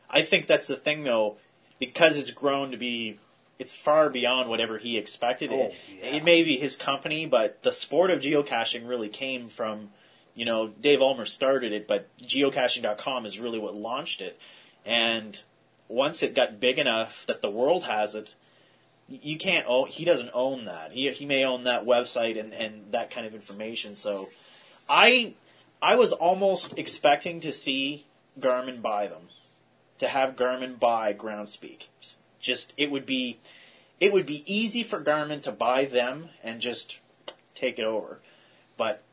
[0.09, 1.37] I think that's the thing, though,
[1.79, 3.19] because it's grown to be,
[3.59, 5.51] it's far beyond whatever he expected.
[5.51, 6.05] Oh, it, yeah.
[6.15, 9.89] it may be his company, but the sport of geocaching really came from,
[10.35, 14.39] you know, Dave Ulmer started it, but geocaching.com is really what launched it.
[14.85, 15.41] And
[15.87, 18.35] once it got big enough that the world has it,
[19.07, 20.93] you can't own, he doesn't own that.
[20.93, 23.93] He, he may own that website and, and that kind of information.
[23.95, 24.29] So
[24.87, 25.33] I,
[25.81, 28.05] I was almost expecting to see
[28.39, 29.29] Garmin buy them
[30.01, 31.87] to have Garmin buy Groundspeak.
[32.39, 33.37] Just it would be
[33.99, 36.99] it would be easy for Garmin to buy them and just
[37.53, 38.19] take it over.
[38.77, 39.03] But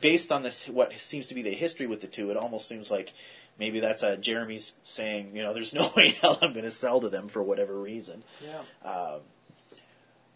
[0.00, 2.90] based on this what seems to be the history with the two, it almost seems
[2.90, 3.12] like
[3.58, 6.70] maybe that's uh, Jeremy's saying, you know, there's no way in hell I'm going to
[6.70, 8.22] sell to them for whatever reason.
[8.42, 9.18] yeah,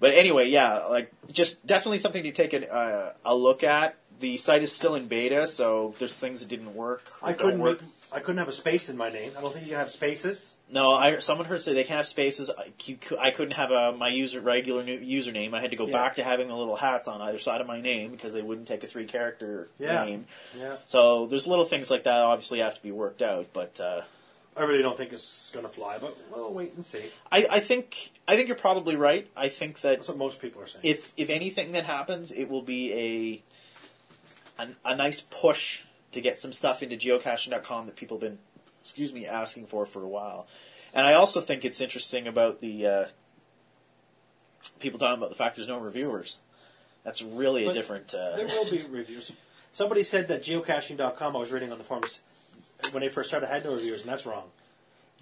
[0.01, 3.97] But anyway, yeah, like just definitely something to take a, uh, a look at.
[4.21, 7.11] The site is still in beta, so there's things that didn't work.
[7.23, 7.81] I couldn't work.
[7.81, 7.91] make.
[8.13, 9.33] I couldn't have a space in my name.
[9.37, 10.58] I don't think you can have spaces.
[10.71, 12.51] No, I someone heard say they can't have spaces.
[12.51, 12.73] I,
[13.19, 15.55] I couldn't have a, my user regular new username.
[15.55, 15.93] I had to go Yeah.
[15.95, 18.69] back to having the little hats on either side of my name because they wouldn't
[18.69, 20.05] take a three character Yeah.
[20.05, 20.27] name.
[20.59, 22.19] Yeah, So there's little things like that.
[22.21, 23.47] Obviously, have to be worked out.
[23.55, 24.03] But uh,
[24.59, 27.05] I really don't think it's going to fly, but we'll wait and see.
[27.33, 29.27] I, I think I think you're probably right.
[29.37, 30.85] I think that That's what most people are saying.
[30.85, 33.43] if if anything that happens, it will be
[34.59, 38.39] a a, a nice push to get some stuff into geocaching.com that people have been
[38.89, 40.47] excuse me asking for for a while.
[40.95, 43.05] And I also think it's interesting about the uh,
[44.81, 46.39] people talking about the fact there's no reviewers.
[47.05, 48.15] That's really a different.
[48.15, 49.33] Uh, There will be reviews.
[49.73, 52.21] Somebody said that geocaching.com, I was reading on the forums,
[52.91, 54.45] when they first started, had no reviewers, and that's wrong.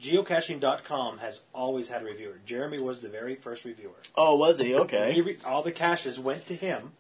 [0.01, 2.39] Geocaching.com has always had a reviewer.
[2.47, 3.91] Jeremy was the very first reviewer.
[4.15, 4.67] oh, was he?
[4.69, 5.21] He Okay.
[5.21, 6.93] re- all the caches went to him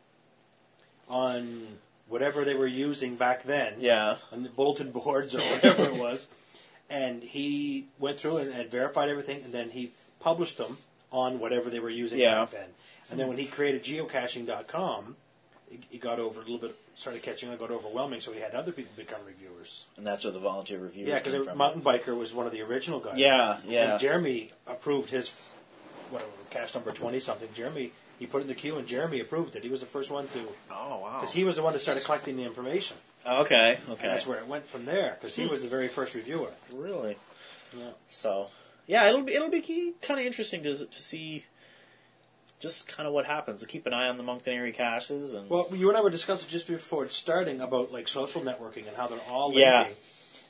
[1.08, 4.16] on whatever they were using back then, Yeah.
[4.32, 6.28] on the bulletin boards or whatever it was,
[6.90, 10.78] and he went through and, and verified everything, and then he published them
[11.12, 12.42] on whatever they were using Yeah.
[12.44, 12.68] back then.
[13.10, 15.16] And then when he created geocaching.com,
[15.70, 18.54] it, it got over a little bit, started catching on, got overwhelming, so he had
[18.54, 19.86] other people become reviewers.
[19.96, 21.08] And that's where the volunteer reviewers.
[21.08, 21.56] Yeah, because.
[21.56, 23.18] Mountain Biker was one of the original guys.
[23.18, 23.92] Yeah, yeah.
[23.92, 25.32] And Jeremy approved his,
[26.10, 27.48] whatever, cache number 20 something.
[27.54, 29.62] Jeremy, he put it in the queue and Jeremy approved it.
[29.64, 31.18] He was the first one to, Oh wow.
[31.20, 32.96] because he was the one that started collecting the information.
[33.26, 33.78] Oh, okay.
[33.84, 34.08] And Okay.
[34.08, 35.50] that's where it went from there, because he hmm.
[35.50, 36.50] was the very first reviewer.
[36.72, 37.16] Really.
[37.76, 37.90] Yeah.
[38.08, 38.48] So,
[38.86, 41.44] yeah, it'll be it'll be kind of interesting to to see
[42.60, 43.60] just kind of what happens.
[43.60, 46.10] To keep an eye on the Moncton area caches and Well, you and I were
[46.10, 49.62] discussing just before starting about like social networking and how they're all linking.
[49.62, 49.88] Yeah.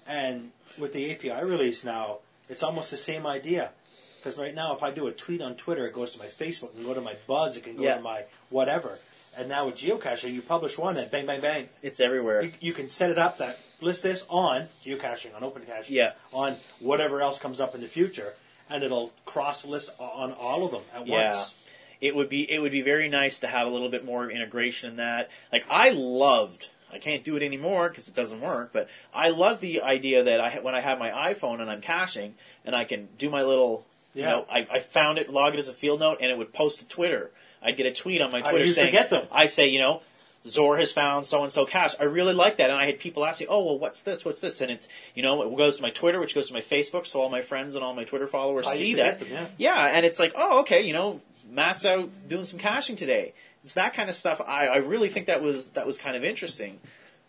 [0.06, 3.70] And with the API release now, it's almost the same idea.
[4.18, 6.70] Because right now, if I do a tweet on Twitter, it goes to my Facebook,
[6.70, 7.96] it can go to my Buzz, it can go Yeah.
[7.96, 8.98] to my whatever.
[9.36, 12.42] And now with geocaching, you publish one, and bang, bang, bang, it's everywhere.
[12.42, 16.12] you, you can set it up that list this on geocaching, on open caching, Yeah.
[16.32, 18.34] on whatever else comes up in the future,
[18.70, 21.30] and it'll cross list on all of them at Yeah.
[21.34, 21.54] once.
[22.00, 24.90] it would be it would be very nice to have a little bit more integration
[24.90, 25.30] in that.
[25.52, 26.68] Like I loved.
[26.92, 28.70] I can't do it anymore because it doesn't work.
[28.72, 32.34] But I love the idea that I when I have my iPhone and I'm caching
[32.66, 33.86] and I can do my little.
[34.14, 34.30] You Yeah.
[34.30, 36.80] know, I, I found it, log it as a field note, and it would post
[36.80, 37.30] to Twitter.
[37.66, 39.26] I'd get a tweet on my I Twitter to saying, get them.
[39.32, 40.02] I say, you know,
[40.46, 41.96] Zor has found so and so cache.
[41.98, 44.24] I really like that, and I had people ask me, "Oh, well, what's this?
[44.24, 46.60] What's this?" And it's you know, it goes to my Twitter, which goes to my
[46.60, 49.20] Facebook, so all my friends and all my Twitter followers I see that.
[49.20, 53.34] them, Yeah, and it's like, oh, okay, you know, Matt's out doing some caching today.
[53.64, 54.40] It's that kind of stuff.
[54.40, 56.78] I, I really think that was that was kind of interesting.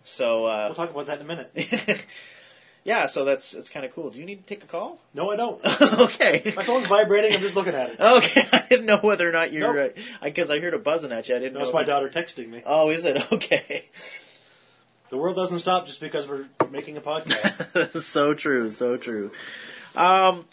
[0.04, 1.52] So We'll uh, talk about that in a minute.
[2.88, 4.10] yeah, so that's it's kind of cool.
[4.12, 4.98] Do you need to take a call?
[5.14, 5.60] No, I don't.
[6.00, 6.54] okay.
[6.56, 7.34] My phone's vibrating.
[7.34, 8.00] I'm just looking at it.
[8.00, 9.96] Okay, I didn't know whether or not you're Nope.
[9.98, 11.36] right because I heard a buzzing at you.
[11.36, 11.60] I didn't know.
[11.60, 11.80] That's know.
[11.80, 12.64] my daughter texting me.
[12.66, 13.86] Oh, is it okay?
[15.10, 18.00] The world doesn't stop just because we're making a podcast.
[18.04, 19.32] so true, so true.
[19.96, 20.46] Um,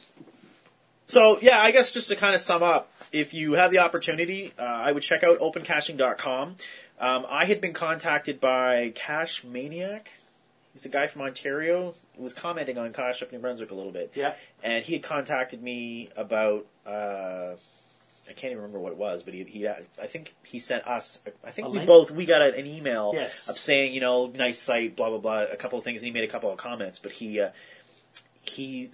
[1.07, 4.53] so yeah, I guess just to kind of sum up, if you have the opportunity,
[4.59, 6.57] uh, I would check out opencaching.com.
[6.99, 10.11] Um, I had been contacted by Cash Maniac.
[10.75, 11.95] He's a guy from Ontario.
[12.19, 14.13] Was commenting on Cash up New Brunswick a little bit.
[14.15, 14.35] yeah.
[14.63, 17.55] And he had contacted me about, uh,
[18.29, 21.21] I can't even remember what it was, but he, he I think he sent us,
[21.45, 21.89] I think A we link?
[21.89, 23.49] both, we got an email Yes.
[23.49, 26.03] of saying, you know, nice site, blah, blah, blah, a couple of things.
[26.03, 27.51] And he made a couple of comments, but he, uh,
[28.43, 28.91] he,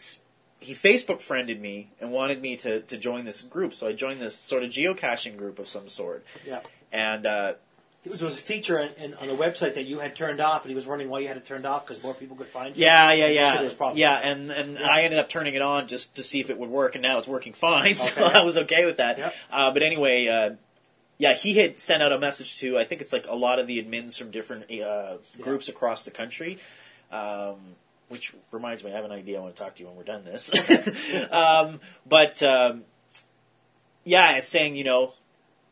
[0.61, 3.73] he Facebook friended me and wanted me to, to join this group.
[3.75, 6.25] So I joined this sort of geocaching group of some sort.
[6.45, 6.61] Yeah.
[6.93, 7.55] And, uh,
[8.03, 10.41] It was, there was a feature in, in, on the website that you had turned
[10.41, 12.47] off, and he was wondering why you had it turned off because more people could
[12.47, 12.85] find you.
[12.85, 16.41] Yeah, yeah, yeah, yeah, and and I ended up turning it on just to see
[16.41, 18.39] if it would work, and now it's working fine, so Okay.
[18.39, 19.19] I was okay with that.
[19.19, 19.35] Yep.
[19.53, 20.55] Uh, but anyway, uh,
[21.19, 23.67] yeah, he had sent out a message to I think it's like a lot of
[23.67, 26.59] the admins from different uh, groups across the country.
[27.13, 27.59] Um,
[28.09, 30.03] which reminds me, I have an idea I want to talk to you when we're
[30.05, 30.51] done this.
[31.31, 32.85] um, but um,
[34.05, 35.13] yeah, it's saying you know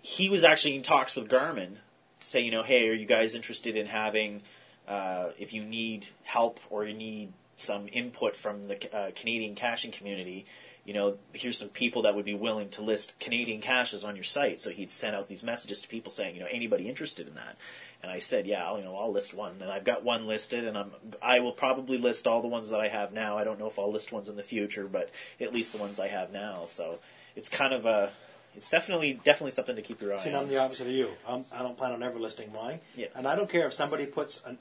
[0.03, 1.77] he was actually in talks with Garmin
[2.21, 4.43] say you know hey, are you guys interested in having
[4.87, 9.91] uh, if you need help or you need some input from the uh, Canadian caching
[9.91, 10.47] community,
[10.85, 14.25] you know, here's some people that would be willing to list Canadian caches on your
[14.25, 14.59] site.
[14.61, 17.59] So he'd sent out these messages to people saying, you know, anybody interested in that?
[18.03, 20.65] And I said, yeah, I'll, you know, I'll list one, and I've got one listed,
[20.65, 23.37] and I'm, I will probably list all the ones that I have now.
[23.37, 25.99] I don't know if I'll list ones in the future, but at least the ones
[25.99, 26.65] I have now.
[26.65, 27.01] So
[27.37, 28.11] it's kind of a,
[28.59, 30.43] it's definitely, definitely something to keep your eye See, on.
[30.43, 31.09] I'm the opposite of you.
[31.27, 32.81] Um, I don't plan on ever listing mine.
[32.97, 33.07] Yeah.
[33.15, 34.59] And I don't care if somebody puts an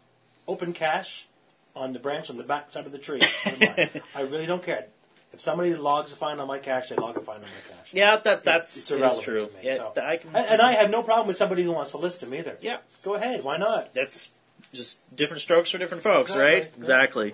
[0.47, 1.27] open cache
[1.75, 3.21] on the branch on the back side of the tree.
[3.45, 4.01] I don't mind.
[4.15, 4.85] I really don't care.
[5.33, 7.93] If somebody logs a find on my cache, they log a find on my cache.
[7.93, 9.45] yeah, that that's it's irrelevant true.
[9.47, 9.59] to me.
[9.61, 9.91] yeah, so.
[9.93, 12.21] th- I can, and, and I have no problem with somebody who wants to list
[12.21, 12.57] them either.
[12.61, 13.43] yeah, Go ahead.
[13.43, 13.93] Why not?
[13.93, 14.29] that's
[14.73, 16.63] just different strokes for different folks, Exactly, right?
[16.63, 16.77] yeah.
[16.77, 17.33] Exactly.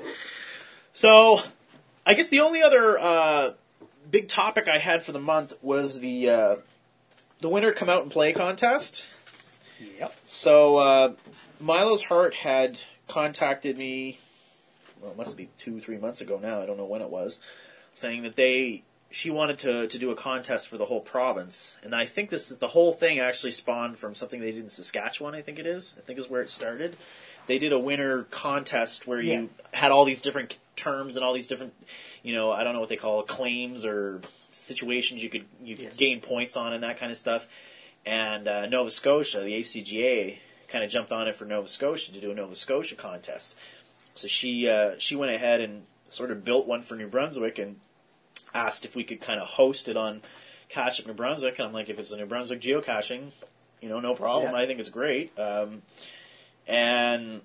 [0.93, 1.39] So,
[2.05, 3.51] I guess the only other uh,
[4.13, 6.55] big topic I had for the month was the uh,
[7.41, 9.03] the winter come out and play contest.
[9.99, 10.15] Yep.
[10.25, 11.13] So, uh,
[11.59, 12.77] Milo's Heart had
[13.09, 14.19] contacted me.
[15.01, 16.61] Well, it must be two, three months ago now.
[16.61, 17.39] I don't know when it was,
[17.93, 21.93] saying that they she wanted to to do a contest for the whole province, and
[21.93, 25.35] I think this is the whole thing actually spawned from something they did in Saskatchewan.
[25.35, 25.95] I think it is.
[25.97, 26.95] I think is where it started.
[27.47, 31.47] They did a winter contest where you had all these different terms and all these
[31.47, 31.73] different,
[32.23, 35.75] you know, I don't know what they call it, claims or situations you could you
[35.75, 35.97] could Yes.
[35.97, 37.47] gain points on and that kind of stuff.
[38.05, 42.19] And uh, Nova Scotia, the ACGA, kind of jumped on it for Nova Scotia to
[42.19, 43.55] do a Nova Scotia contest.
[44.15, 47.77] So she uh, she went ahead and sort of built one for New Brunswick and
[48.53, 50.21] asked if we could kind of host it on
[50.69, 51.57] Cache Up New Brunswick.
[51.59, 53.31] And I'm like, if it's a New Brunswick geocaching,
[53.81, 54.51] you know, no problem.
[54.51, 54.57] Yeah.
[54.59, 55.37] I think it's great.
[55.39, 55.81] Um,
[56.67, 57.41] and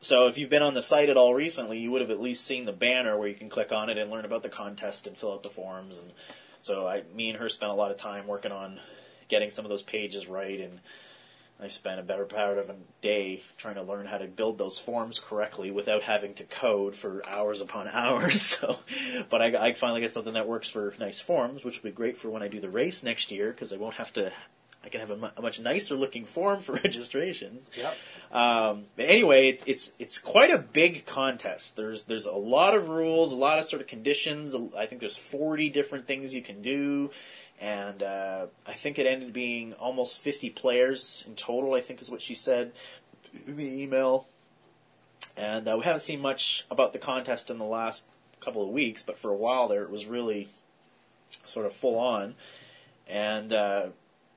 [0.00, 2.44] so if you've been on the site at all recently, you would have at least
[2.44, 5.16] seen the banner where you can click on it and learn about the contest and
[5.16, 5.98] fill out the forms.
[5.98, 6.12] And
[6.62, 8.78] so I, me and her spent a lot of time working on
[9.28, 10.80] getting some of those pages right and
[11.58, 14.78] I spent a better part of a day trying to learn how to build those
[14.78, 18.42] forms correctly without having to code for hours upon hours.
[18.42, 18.78] So,
[19.30, 22.18] but I, I finally got something that works for nice forms, which will be great
[22.18, 24.32] for when I do the race next year because I won't have to.
[24.86, 27.68] I can have a, mu- a much nicer looking form for registrations.
[27.76, 27.96] Yep.
[28.30, 31.74] Um, but anyway, it, it's it's quite a big contest.
[31.74, 34.54] There's there's a lot of rules, a lot of sort of conditions.
[34.76, 37.10] I think there's 40 different things you can do,
[37.60, 41.74] and uh, I think it ended being almost 50 players in total.
[41.74, 42.70] I think is what she said
[43.46, 44.28] in the email.
[45.36, 48.06] And uh, we haven't seen much about the contest in the last
[48.40, 50.48] couple of weeks, but for a while there, it was really
[51.44, 52.36] sort of full on,
[53.08, 53.88] and uh,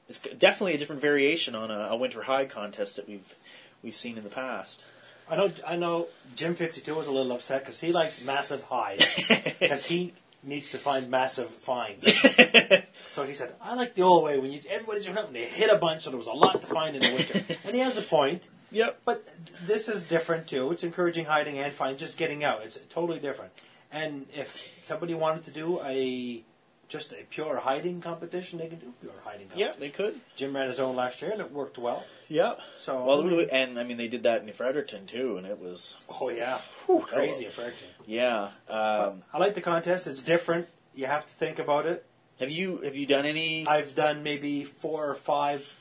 [0.10, 3.36] it's definitely a different variation on a, a winter high contest that we've
[3.84, 4.84] we've seen in the past.
[5.30, 5.52] I know.
[5.65, 6.08] I know.
[6.36, 9.06] Jim Fifty Two was a little upset because he likes massive highs
[9.60, 12.06] because he needs to find massive finds.
[13.12, 15.45] so he said, "I like the old way when you everybody's going out and they
[15.45, 17.82] hit a bunch, so there was a lot to find in the winter." and he
[17.82, 18.48] has a point.
[18.72, 19.02] Yep.
[19.06, 19.28] But
[19.65, 20.72] this is different too.
[20.72, 22.63] It's encouraging hiding and finding, just getting out.
[22.63, 23.52] It's totally different.
[23.91, 26.43] And if somebody wanted to do a
[26.89, 29.47] just a pure hiding competition, they can do pure hiding.
[29.56, 30.19] Yeah, they could.
[30.36, 32.04] Jim ran his own last year, and it worked well.
[32.28, 32.56] Yeah.
[32.78, 35.95] So Well, we- and I mean, they did that in Fredericton too, and it was
[36.19, 37.88] oh yeah, Whew, crazy in Fredericton.
[38.06, 38.49] yeah.
[38.67, 40.08] Um, I like the contest.
[40.08, 40.67] It's different.
[40.95, 42.04] You have to think about it.
[42.39, 43.65] have you have you done any?
[43.67, 45.75] I've done maybe four or five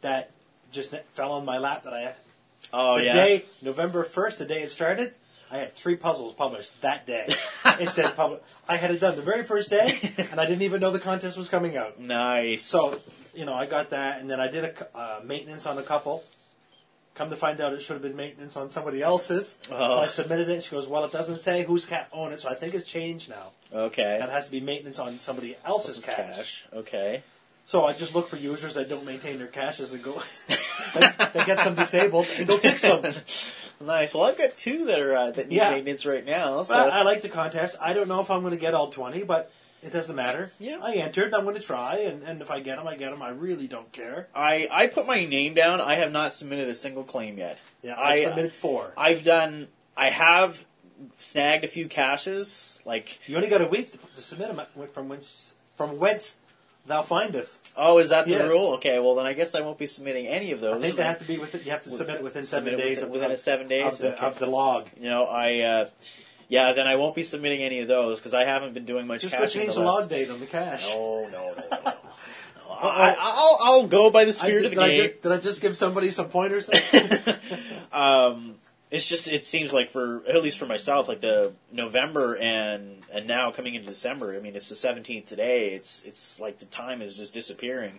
[0.00, 0.30] that
[0.72, 1.82] just fell on my lap.
[1.84, 2.14] That I
[2.72, 3.12] oh the yeah.
[3.14, 5.14] day November first, the day it started,
[5.50, 7.28] I had three puzzles published that day.
[7.64, 8.42] it said public.
[8.68, 9.98] I had it done the very first day,
[10.30, 11.98] and I didn't even know the contest was coming out.
[11.98, 12.62] nice.
[12.62, 13.00] So
[13.34, 16.24] you know, I got that, and then I did a uh, maintenance on a couple.
[17.14, 19.58] Come to find out, it should have been maintenance on somebody else's.
[19.70, 19.98] Oh.
[19.98, 20.62] I submitted it.
[20.62, 23.28] She goes, "Well, it doesn't say whose cat owned it, so I think it's changed
[23.28, 23.50] now.
[23.72, 24.18] okay.
[24.20, 26.64] That has to be maintenance on somebody else's cache." cash.
[26.72, 27.22] Okay.
[27.70, 30.20] So I just look for users that don't maintain their caches and go,
[30.94, 33.04] they, they get some disabled and go fix them.
[33.80, 34.14] Nice.
[34.14, 35.70] Well, I've got two that are uh, that need Yeah.
[35.70, 36.62] maintenance right now.
[36.62, 37.76] So But I like the contest.
[37.80, 39.50] I don't know if I'm going to get all 20, but
[39.82, 40.52] it doesn't matter.
[40.58, 40.78] Yeah.
[40.82, 41.32] I entered.
[41.32, 43.22] I'm going to try, and, and if I get them, I get them.
[43.22, 44.28] I really don't care.
[44.34, 45.80] I I put my name down.
[45.80, 47.58] I have not submitted a single claim yet.
[47.82, 48.92] Yeah, I I submitted four.
[48.96, 49.68] I've done.
[49.96, 50.64] I have
[51.16, 52.78] snagged a few caches.
[52.84, 56.36] Like, You only got a week to, to submit them from whence from whence
[56.86, 57.58] thou findeth.
[57.76, 58.50] oh, is that the Yes.
[58.50, 58.74] rule?
[58.74, 58.98] Okay.
[58.98, 60.76] Well, then I guess I won't be submitting any of those.
[60.76, 61.62] I think they have to be within.
[61.64, 63.68] You have to submit it within seven Submit it days within- of, within a seven
[63.68, 63.92] days?
[63.94, 64.26] of the, Okay.
[64.26, 64.88] of the log.
[64.96, 65.60] You know, I.
[65.60, 65.88] Uh,
[66.48, 69.20] yeah, then I won't be submitting any of those because I haven't been doing much
[69.22, 69.60] Just go caching.
[69.62, 70.92] change the the last- log date on the cache.
[70.94, 71.78] No, no, no, no.
[71.84, 71.92] no.
[72.82, 75.02] I, I'll, I'll go by the I, spirit did, of the I game.
[75.10, 76.70] just, did I just give somebody some pointers?
[77.92, 78.54] um,
[78.90, 83.26] it's just it seems like for at least for myself, like the November and and
[83.26, 84.34] now coming into December.
[84.34, 85.70] I mean, it's the seventeenth today.
[85.70, 87.98] It's it's like the time is just disappearing.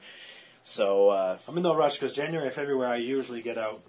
[0.64, 3.82] So uh, I'm in no rush because January and February I usually get out.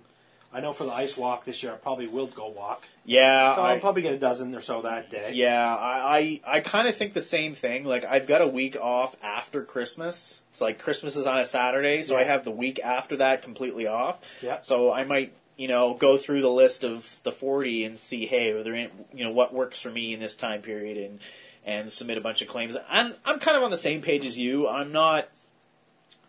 [0.55, 2.85] I know for the ice walk this year I probably will go walk.
[3.07, 5.31] yeah, So I, I'll probably get a dozen or so that day.
[5.33, 7.85] yeah, I I, I kind of think the same thing.
[7.85, 10.41] Like I've got a week off after Christmas.
[10.51, 13.87] It's like Christmas is on a Saturday, so I have the week after that completely
[13.87, 14.19] off.
[14.43, 14.61] Yeah.
[14.61, 18.51] So I might, you know, go through the list of the 40 and see, hey,
[18.51, 21.21] are there any, you know, what works for me in this time period and,
[21.65, 22.77] and submit a bunch of claims.
[22.89, 24.67] I'm, I'm kind of on the same page as you.
[24.67, 25.29] I'm not,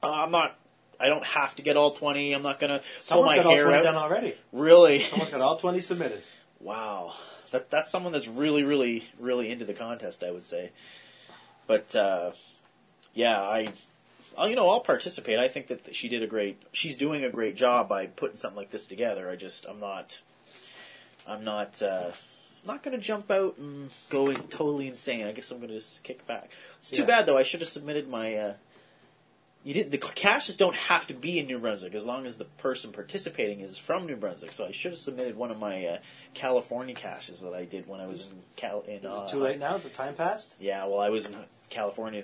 [0.03, 0.55] uh, I'm not,
[0.99, 2.31] I don't have to get all 20.
[2.31, 3.83] I'm not going to pull my got all hair 20 out.
[3.85, 4.35] done already.
[4.51, 4.99] Really?
[4.99, 6.23] Someone's got all 20 submitted.
[6.59, 7.11] Wow.
[7.51, 10.71] That, that's someone that's really, really, really into the contest, I would say.
[11.67, 12.31] But, uh,
[13.13, 13.67] yeah, I,
[14.41, 15.39] you know, I'll participate.
[15.39, 18.57] I think that she did a great, she's doing a great job by putting something
[18.57, 19.29] like this together.
[19.29, 20.21] I just, I'm not,
[21.27, 22.11] I'm not, uh,
[22.65, 25.25] not going to jump out and go totally insane.
[25.27, 26.49] I guess I'm going to just kick back.
[26.79, 27.07] It's too Yeah.
[27.07, 27.37] bad though.
[27.37, 28.53] I should have submitted my, uh,
[29.65, 32.43] you did the caches don't have to be in New Brunswick as long as the
[32.45, 34.51] person participating is from New Brunswick.
[34.51, 35.97] So I should have submitted one of my uh,
[36.33, 38.27] California caches that I did when I was in
[38.57, 38.81] Cal.
[38.81, 39.75] In uh, too late now?
[39.75, 40.55] Is the time passed?
[40.59, 41.35] Yeah, well, I was in
[41.69, 42.23] California,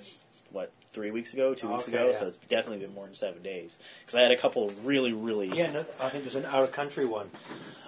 [0.50, 2.06] what three weeks ago, two weeks Okay, ago.
[2.08, 2.12] yeah.
[2.18, 3.70] So it's definitely been more than seven days.
[4.00, 5.48] Because I had a couple really, really.
[5.48, 7.30] Yeah, no, I think there's an out of country one.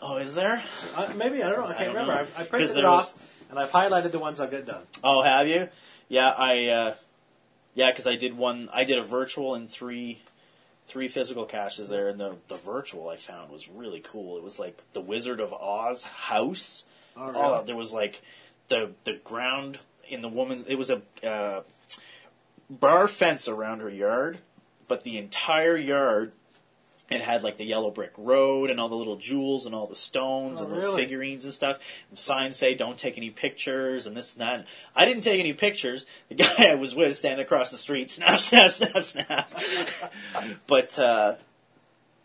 [0.00, 0.62] Oh, is there?
[0.94, 1.68] Uh, maybe I don't know.
[1.68, 2.24] I I can't don't remember.
[2.24, 2.28] know.
[2.36, 3.12] I, I printed it off
[3.50, 4.82] and I've highlighted the ones I've get done.
[5.04, 5.68] Oh, have you?
[6.08, 6.66] Yeah, I.
[6.68, 6.94] Uh,
[7.74, 8.68] yeah, because I did one.
[8.72, 10.20] I did a virtual and three,
[10.86, 14.36] three physical caches there, and the the virtual I found was really cool.
[14.36, 16.84] It was like the Wizard of Oz house.
[17.16, 17.38] Oh, really?
[17.38, 18.20] Oh, there was like
[18.68, 19.78] the the ground
[20.08, 20.64] in the woman.
[20.68, 21.62] It was a uh,
[22.80, 24.38] bar fence around her yard,
[24.88, 26.32] but the entire yard.
[27.10, 29.94] It had like the yellow brick road and all the little jewels and all the
[29.94, 31.02] stones Oh, and little really?
[31.02, 31.78] figurines and stuff.
[32.14, 34.66] Signs say don't take any pictures and this and that.
[34.96, 36.06] I didn't take any pictures.
[36.30, 39.52] The guy I was with standing across the street, snap, snap, snap, snap.
[40.66, 41.34] but uh,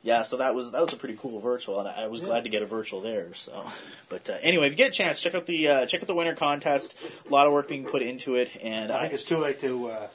[0.03, 2.27] yeah, so that was that was a pretty cool virtual, and I I was Yeah.
[2.27, 3.33] glad to get a virtual there.
[3.33, 3.65] So,
[4.07, 6.15] but uh, anyway, if you get a chance, check out the uh, check out the
[6.15, 6.95] winter contest.
[7.27, 9.89] A lot of work being put into it, and I think it's too late to,
[9.89, 10.07] uh,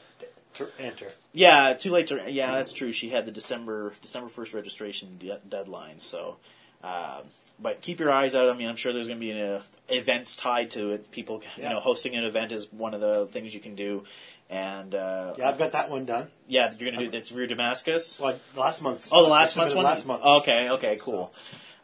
[0.66, 1.08] to enter.
[1.32, 2.30] yeah, too late to.
[2.30, 2.92] Yeah, that's true.
[2.92, 5.98] She had the December December first registration de- deadline.
[5.98, 6.36] So,
[6.82, 7.22] um,
[7.60, 8.50] but keep your eyes out.
[8.50, 11.10] I mean, I'm sure there's going to be an, uh, events tied to it.
[11.12, 14.04] People, you know, hosting an event is one of the things you can do.
[14.50, 16.26] And uh, Yeah, I've got that one done.
[16.48, 18.18] yeah, you're going to do that's for Damascus.
[18.20, 19.08] Well, last month.
[19.12, 19.84] Oh, the last month's one.
[19.84, 20.22] Last month.
[20.22, 21.32] Okay, okay, cool.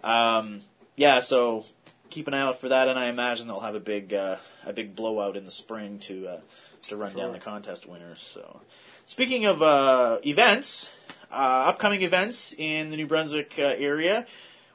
[0.02, 0.60] Um,
[0.96, 1.64] yeah, so
[2.10, 4.72] keep an eye out for that, and I imagine they'll have a big uh, a
[4.72, 6.40] big blowout in the spring to uh,
[6.88, 8.20] to run down the contest winners.
[8.20, 8.60] So,
[9.04, 10.90] speaking of uh, events,
[11.30, 11.34] uh,
[11.68, 14.26] upcoming events in the New Brunswick uh, area,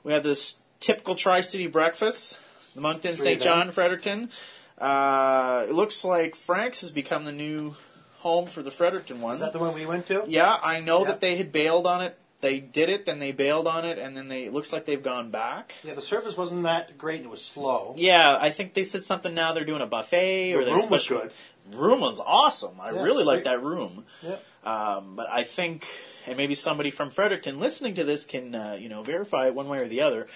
[0.04, 2.40] we have this typical Tri City breakfast,
[2.76, 3.42] the Moncton, St.
[3.42, 4.30] John, Fredericton.
[4.78, 7.76] Uh, it looks like Frank's has become the new
[8.20, 9.34] home for the Fredericton one.
[9.36, 10.24] Is that the one we went to?
[10.28, 11.08] Yeah, I know Yeah.
[11.08, 12.18] that they had bailed on it.
[12.42, 15.02] They did it, then they bailed on it, and then they it looks like they've
[15.02, 15.76] gone back.
[15.82, 17.94] Yeah, the service wasn't that great and it was slow.
[17.98, 21.08] Yeah, I think they said something now they're doing a buffet The or room was
[21.08, 21.32] good.
[21.72, 22.80] Room was awesome.
[22.80, 24.06] I Yeah, really it's liked that room.
[24.22, 24.38] Yeah.
[24.66, 25.88] Um, but I think,
[26.28, 29.68] and maybe somebody from Fredericton listening to this can, uh, you know, verify it one
[29.68, 30.28] way or the other.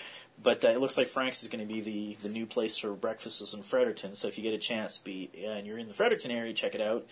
[0.41, 2.93] But uh, it looks like Frank's is going to be the, the new place for
[2.93, 4.15] breakfasts in Fredericton.
[4.15, 6.82] So if you get a chance, be and you're in the Fredericton area, check it
[6.82, 7.05] out.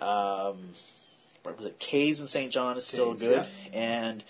[0.00, 0.70] Um,
[1.42, 1.78] what was it?
[1.78, 2.52] Kay's in St.
[2.52, 4.22] John is still Kay's, good, and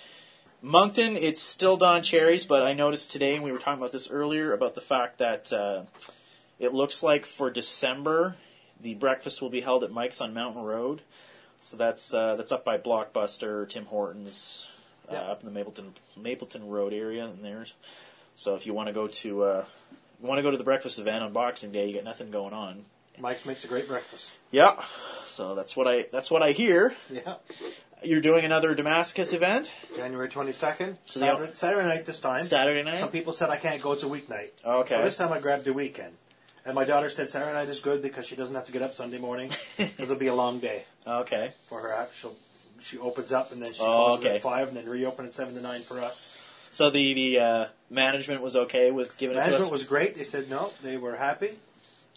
[0.63, 2.45] Moncton it's still Don Cherry's.
[2.45, 5.53] But I noticed today, and we were talking about this earlier, about the fact that
[5.53, 5.83] uh,
[6.59, 8.37] it looks like for December
[8.83, 11.03] the breakfast will be held at Mike's on Mountain Road.
[11.61, 14.67] So that's uh, that's up by Blockbuster, Tim Hortons,
[15.09, 15.21] uh, Yeah.
[15.23, 17.75] up in the Mapleton Mapleton Road area, and there's.
[18.37, 19.65] So if you want to go to uh,
[20.23, 22.55] you want to go to the breakfast event on Boxing Day, you got nothing going
[22.55, 22.85] on.
[23.19, 24.33] Mike's makes a great breakfast.
[24.51, 24.83] Yeah,
[25.27, 26.95] so that's what I that's what I hear.
[27.11, 27.35] Yeah.
[28.03, 32.41] You're doing another Damascus event January 22nd, So Saturday, Saturday night this time.
[32.43, 32.99] Saturday night.
[32.99, 34.53] Some people said I can't go, it's a weeknight.
[34.65, 34.95] Okay.
[34.95, 36.15] Well, this time I grabbed a weekend.
[36.65, 38.93] And my daughter said Saturday night is good because she doesn't have to get up
[38.95, 39.51] Sunday morning.
[39.77, 41.53] Because it'll be a long day Okay.
[41.69, 42.09] for her.
[42.13, 42.37] She'll,
[42.81, 44.37] she opens up and then she Oh, closes okay.
[44.37, 46.37] at 5 and then reopen at 7 to 9 for us.
[46.71, 49.71] So the the uh, management was okay with giving it to Management us.
[49.73, 50.15] was great.
[50.17, 51.51] They said no, they were happy.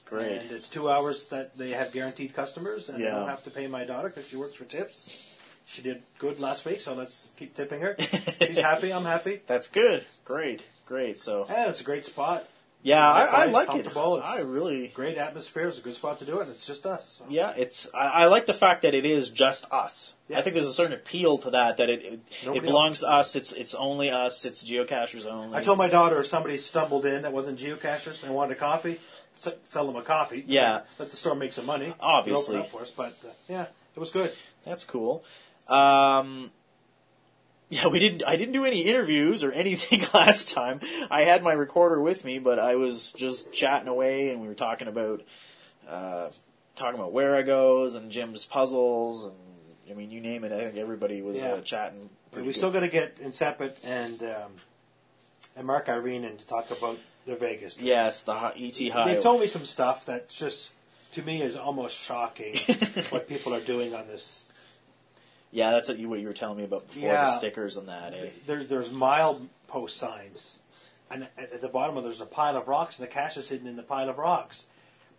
[0.05, 0.31] great.
[0.31, 3.15] And it's two hours that they have guaranteed customers, and Yeah.
[3.15, 5.37] I don't have to pay my daughter because she works for tips.
[5.65, 7.95] She did good last week, so let's keep tipping her.
[8.45, 8.91] She's happy.
[8.93, 9.41] I'm happy.
[9.47, 10.05] That's good.
[10.25, 10.61] Great.
[10.85, 11.17] Great.
[11.17, 12.45] So And it's a great spot.
[12.83, 13.87] Yeah, I, I like it.
[13.87, 14.89] It's I really.
[14.89, 15.67] Great atmosphere.
[15.67, 16.43] It's a good spot to do it.
[16.43, 17.19] and It's just us.
[17.19, 17.25] So.
[17.29, 17.89] Yeah, it's.
[17.93, 20.13] I, I like the fact that it is just us.
[20.27, 20.39] Yeah.
[20.39, 21.77] I think there's a certain appeal to that.
[21.77, 22.19] That it it,
[22.53, 23.31] it belongs else.
[23.33, 23.35] to us.
[23.37, 24.43] It's it's only us.
[24.45, 25.57] It's geocachers only.
[25.57, 28.99] I told my daughter if somebody stumbled in that wasn't geocachers and wanted a coffee,
[29.37, 30.43] s- sell them a coffee.
[30.45, 30.81] Yeah.
[30.99, 31.93] Let the store make some money.
[31.99, 32.57] Obviously.
[32.57, 34.33] Open up for us, but uh, yeah, it was good.
[34.65, 35.23] That's cool.
[35.67, 36.51] Um,
[37.73, 38.23] yeah, we didn't.
[38.25, 40.79] I didn't do any interviews or anything last time.
[41.09, 44.53] I had my recorder with me, but I was just chatting away, and we were
[44.53, 45.21] talking about
[45.87, 46.29] uh,
[46.75, 49.33] talking about Waragos and Jim's puzzles, and
[49.89, 50.51] I mean, you name it.
[50.51, 51.53] I think everybody was Yeah.
[51.53, 52.09] uh, chatting.
[52.31, 52.57] pretty we good.
[52.59, 54.51] still got to get Insepit and um,
[55.55, 57.75] and Mark Irene in to talk about their Vegas.
[57.75, 57.87] trip.
[57.87, 59.13] Yes, the hi- ET high.
[59.13, 60.71] They've told me some stuff that just
[61.13, 62.55] to me is almost shocking
[63.09, 64.47] what people are doing on this.
[65.53, 68.13] Yeah, that's what you, what you were telling me about before the stickers and that.
[68.13, 68.29] Eh?
[68.47, 70.59] There, there's mile post signs,
[71.11, 73.49] and at, at the bottom of there's a pile of rocks, and the cache is
[73.49, 74.65] hidden in the pile of rocks.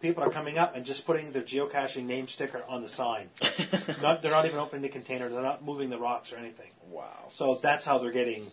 [0.00, 3.30] People are coming up and just putting their geocaching name sticker on the sign.
[4.02, 5.28] not, they're not even opening the container.
[5.28, 6.70] They're not moving the rocks or anything.
[6.90, 7.28] Wow.
[7.30, 8.50] So that's how they're getting.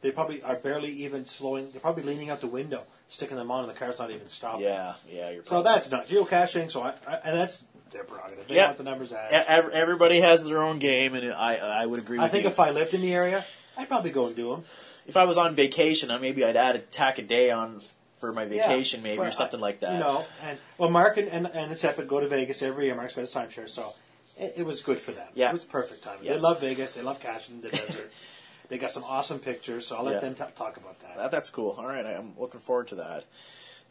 [0.00, 1.70] They probably are barely even slowing.
[1.70, 4.62] They're probably leaning out the window, sticking them on, and the car's not even stopping.
[4.62, 5.30] Yeah, yeah.
[5.30, 6.70] You're So that's not geocaching.
[6.70, 8.46] So I, I and that's their prerogative.
[8.48, 8.66] They Yeah.
[8.66, 9.44] want the numbers added.
[9.48, 12.18] E- Everybody has their own game, and I I would agree.
[12.18, 12.50] with I think you.
[12.50, 13.44] if I lived in the area,
[13.76, 14.64] I'd probably go and do them.
[15.06, 17.82] if I was on vacation, I maybe I'd add a tack a day on
[18.18, 18.68] for my Yeah.
[18.68, 19.94] vacation, maybe, or something I- like that.
[19.94, 22.94] You know, and well, Mark and and, and it's Epic go to Vegas every year.
[22.94, 23.94] Mark's got his timeshare, so
[24.38, 25.28] it, it was good for them.
[25.34, 25.48] Yeah.
[25.50, 26.18] it was perfect time.
[26.22, 26.34] Yeah.
[26.34, 26.94] They love Vegas.
[26.94, 28.10] They love caching in the desert.
[28.70, 30.20] They got some awesome pictures, so I'll let Yeah.
[30.20, 31.16] them t- talk about that.
[31.16, 31.74] That, that's cool.
[31.76, 33.24] All right, I'm looking forward to that.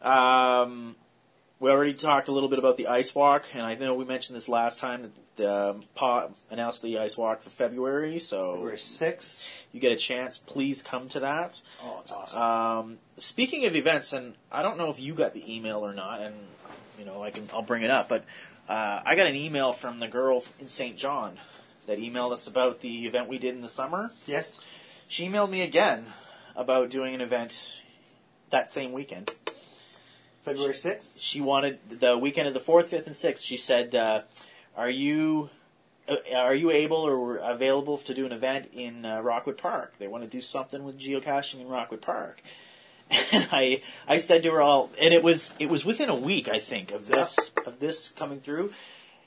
[0.00, 0.96] Um,
[1.60, 4.34] we already talked a little bit about the ice walk, and I know we mentioned
[4.34, 8.18] this last time that um, Pa announced the ice walk for February.
[8.18, 9.46] So We're six.
[9.70, 11.60] you get a chance, please come to that.
[11.84, 12.40] Oh, it's awesome.
[12.40, 16.22] Um, speaking of events, and I don't know if you got the email or not,
[16.22, 16.34] and
[16.98, 18.24] you know I can I'll bring it up, but
[18.68, 20.96] uh, I got an email from the girl in St.
[20.96, 21.38] John
[21.86, 24.10] that emailed us about the event we did in the summer.
[24.26, 24.64] yes.
[25.08, 26.06] She emailed me again
[26.54, 27.82] about doing an event
[28.50, 29.32] that same weekend.
[30.50, 31.18] February sixth.
[31.18, 33.44] She wanted the weekend of the fourth, fifth, and sixth.
[33.44, 34.22] She said, uh,
[34.76, 35.50] "Are you
[36.08, 39.94] uh, are you able or available to do an event in uh, Rockwood Park?
[39.98, 42.42] They want to do something with geocaching in Rockwood Park."
[43.10, 46.48] And I I said to her all, and it was it was within a week
[46.48, 47.36] I think of this
[47.66, 48.72] of this coming through.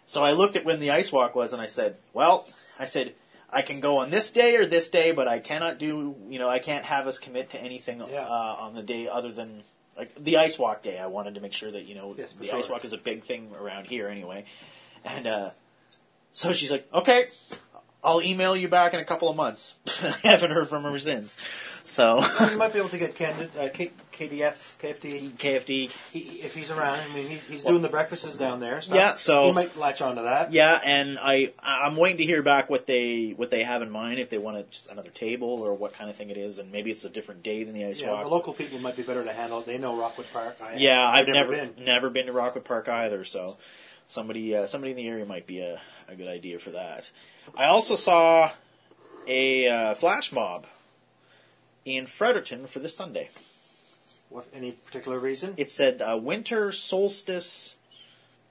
[0.05, 2.47] So I looked at when the ice walk was, and I said, "Well,
[2.79, 3.13] I said."
[3.55, 6.49] I can go on this day or this day, but I cannot do, you know,
[6.49, 8.25] I can't have us commit to anything Yeah.
[8.25, 9.61] uh, on the day other than
[9.97, 10.97] like the ice walk day.
[10.99, 12.55] I wanted to make sure that you know Yes, the sure.
[12.59, 14.45] ice walk is a big thing around here anyway.
[15.05, 15.51] And uh,
[16.33, 17.27] so she's like, "Okay,
[18.03, 21.37] I'll email you back in a couple of months." I haven't heard from her since.
[21.83, 26.53] So you might be able to get Candid, uh, K- KDF, KFD, KFD, he, if
[26.53, 26.99] he's around.
[26.99, 28.81] I mean, he's, he's doing the breakfasts down there.
[28.87, 30.51] Yeah, so- he might latch onto that.
[30.53, 34.19] yeah, and I I'm waiting to hear back what they what they have in mind
[34.19, 36.71] if they want to just another table or what kind of thing it is, and
[36.71, 38.23] maybe it's a different day than the ice Yeah, walk.
[38.23, 39.65] the local people might be better to handle it.
[39.65, 40.57] They know Rockwood Park.
[40.61, 41.73] I, Yeah, I've, never been.
[41.83, 43.57] never been to Rockwood Park either, so
[44.07, 47.09] somebody uh, somebody in the area might be a, a good idea for that.
[47.57, 48.51] I also saw
[49.27, 50.65] a uh, flash mob
[51.85, 53.29] in Fredericton for this Sunday.
[54.33, 55.53] What, any particular reason?
[55.57, 57.75] It said uh, winter solstice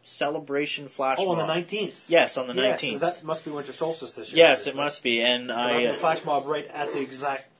[0.04, 2.04] celebration flash oh, on the nineteenth.
[2.08, 3.00] Yes, on the Yes, nineteenth.
[3.00, 4.46] so that must be winter solstice this year.
[4.46, 5.86] yes, it must be, and We're I.
[5.86, 7.50] Uh, a flash mob right at the exact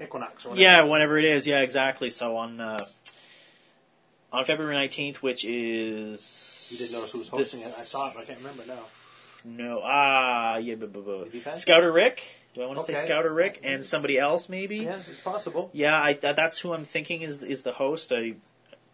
[0.00, 0.46] equinox.
[0.46, 0.56] Or.
[0.56, 1.46] Yeah, whenever it is.
[1.46, 2.08] Yeah, exactly.
[2.08, 2.86] So on uh,
[4.32, 7.66] on February nineteenth, which is You didn't notice who was this- hosting it.
[7.66, 8.84] I saw it, but I can't remember now.
[9.44, 11.58] No, ah, yeah, bu- bu- bu- Maybe that?
[11.58, 12.22] Scouter Rick.
[12.56, 13.04] Do I want to say Okay.
[13.04, 14.78] Scouter Rick and somebody else maybe?
[14.78, 15.68] Yeah, it's possible.
[15.74, 18.12] Yeah, I, that, that's who I'm thinking is is the host.
[18.12, 18.36] I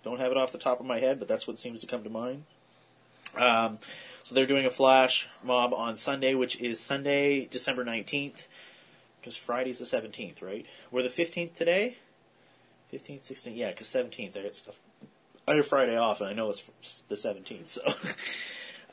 [0.02, 2.02] don't have it off the top of my head, but that's what seems to come
[2.02, 2.42] to mind.
[3.36, 3.78] Um,
[4.24, 8.48] so they're doing a flash mob on Sunday, which is Sunday, December nineteenth,
[9.20, 10.66] because Friday's the seventeenth, right?
[10.90, 11.98] We're the fifteenth today.
[12.90, 14.36] Fifteenth, sixteenth, yeah, because seventeenth.
[14.36, 14.74] I got stuff.
[15.46, 16.68] I have Friday off, and I know it's
[17.08, 17.70] the seventeenth.
[17.70, 17.94] So,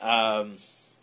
[0.00, 0.58] um,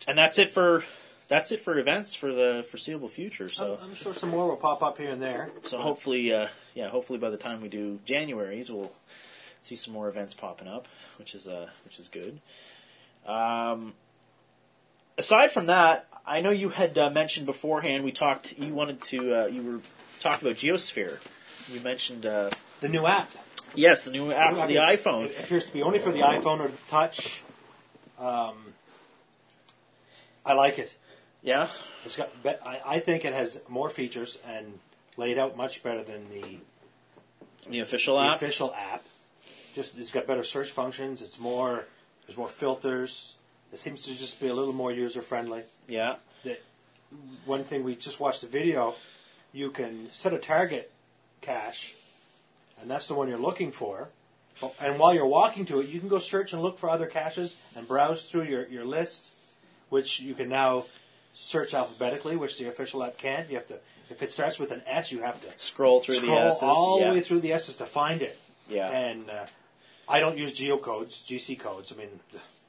[0.06, 0.84] and that's it for
[1.28, 3.48] that's it for events for the foreseeable future.
[3.48, 3.78] So.
[3.80, 5.50] I'm, I'm sure some more will pop up here and there.
[5.62, 8.92] So hopefully, uh, yeah, hopefully by the time we do January's, we'll
[9.60, 12.40] see some more events popping up, which is uh, which is good.
[13.26, 13.92] Um,
[15.18, 18.04] aside from that, I know you had uh, mentioned beforehand.
[18.04, 18.58] We talked.
[18.58, 19.42] You wanted to.
[19.42, 19.80] Uh, you were
[20.20, 21.18] talking about Geosphere.
[21.72, 22.50] You mentioned uh,
[22.80, 23.30] The new app.
[23.74, 25.26] yes, the new app New for the iPhone.
[25.26, 27.42] It appears to be only for the iPhone or the Touch.
[28.18, 28.54] Um,
[30.46, 30.94] I like it.
[31.42, 31.68] Yeah,
[32.04, 32.42] It's got.
[32.42, 34.78] be- I, I think it has more features and
[35.16, 36.58] laid out much better than the,
[37.70, 38.36] the official the app.
[38.36, 39.04] official app.
[39.74, 41.22] Just it's got better search functions.
[41.22, 41.84] It's more.
[42.26, 43.36] There's more filters.
[43.72, 45.62] It seems to just be a little more user friendly.
[45.86, 46.60] Yeah, that
[47.44, 48.94] one thing we just watched the video,
[49.52, 50.90] you can set a target
[51.40, 51.94] cache,
[52.80, 54.08] and that's the one you're looking for.
[54.60, 57.06] Oh, And while you're walking to it, you can go search and look for other
[57.06, 59.28] caches and browse through your, your list,
[59.88, 60.86] which you can now
[61.40, 63.48] search alphabetically, which the official app can't.
[63.48, 63.78] You have to,
[64.10, 66.62] if it starts with an S, you have to scroll through scroll the S's.
[66.64, 67.06] all yeah.
[67.06, 68.38] the way through the S's to find it.
[68.68, 68.90] Yeah.
[68.90, 69.46] And uh,
[70.08, 71.92] I don't use geocodes, GC codes.
[71.92, 72.08] I mean,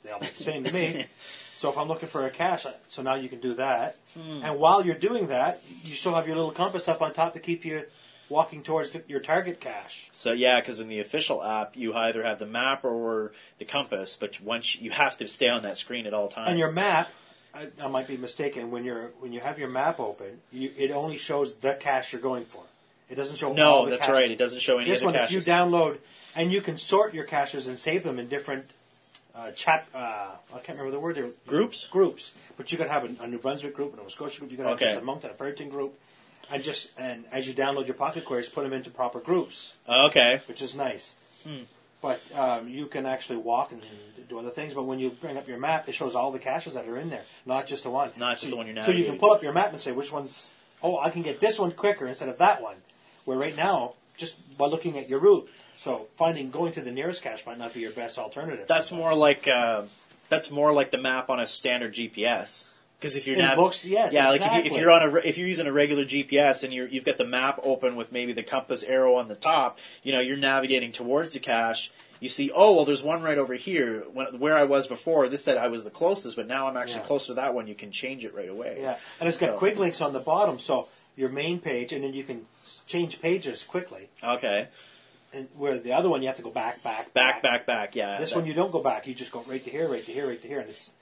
[0.04, 1.06] they all look the same to me.
[1.60, 3.98] So if I'm looking for a cache, so now you can do that.
[4.14, 4.40] Hmm.
[4.44, 7.42] And while you're doing that, you still have your little compass up on top to
[7.42, 7.84] keep you
[8.30, 10.10] walking towards the, your target cache.
[10.14, 14.16] So yeah, because in the official app, you either have the map or the compass,
[14.18, 16.48] but once you, you have to stay on that screen at all times.
[16.48, 17.12] And your map,
[17.60, 18.72] I, I might be mistaken.
[18.72, 22.22] When you're when you have your map open, you, it only shows the cache you're
[22.22, 22.64] going for.
[23.10, 24.14] It doesn't show all no, the that's caches.
[24.14, 24.32] right.
[24.32, 25.36] It doesn't show any This other one, caches.
[25.36, 25.98] if you download,
[26.36, 28.66] and you can sort your caches and save them in different
[29.36, 29.88] uh, chat.
[29.94, 29.98] Uh,
[30.54, 31.16] I can't remember the word.
[31.16, 31.88] They're, Groups?
[31.88, 32.34] Groups.
[32.56, 34.52] But you could have a, a New Brunswick group, a Nova Scotia group.
[34.52, 34.86] You could have Okay.
[34.86, 36.00] just a Moncton, a Fredericton group,
[36.52, 40.42] and just and as you download your pocket queries, put them into proper groups, okay.
[40.48, 41.16] which is nice.
[41.44, 41.64] Hmm.
[42.02, 43.82] But um, you can actually walk and
[44.30, 44.74] do other things.
[44.74, 47.10] But when you bring up your map, it shows all the caches that are in
[47.10, 48.12] there, not just the one.
[48.18, 48.84] Not just So the one you're now.
[48.84, 50.50] So you can pull up your map and say which one's.
[50.82, 52.78] Oh, I can get this one quicker instead of that one.
[53.26, 55.50] Where right now just by looking at your route.
[55.78, 58.68] So finding going to the nearest cache might not be your best alternative.
[58.68, 59.04] That's sometimes.
[59.04, 59.84] more like uh,
[60.28, 62.66] that's more like the map on a standard GPS.
[63.00, 65.16] Because if you're In nav- books, yes, yeah, like if, you, if you're on a
[65.20, 68.34] if you're using a regular GPS and you're you've got the map open with maybe
[68.34, 71.92] the compass arrow on the top, you know, you're navigating towards the cache.
[72.20, 74.02] You see, oh well, there's one right over here.
[74.12, 77.00] When, where I was before, this said I was the closest, but now I'm actually
[77.00, 77.06] Yeah.
[77.08, 77.68] closer to that one.
[77.68, 78.80] You can change it right away.
[78.82, 82.04] Yeah, and it's got So- quick links on the bottom, so your main page, and
[82.04, 82.48] then you can
[82.86, 84.10] change pages quickly.
[84.22, 84.68] Okay.
[85.32, 87.96] And where the other one, you have to go back, back, Back, back, back.
[87.96, 88.18] Yeah.
[88.20, 89.08] This that- one, you don't go back.
[89.08, 90.96] You just go right to here, right to here, right to here, and it's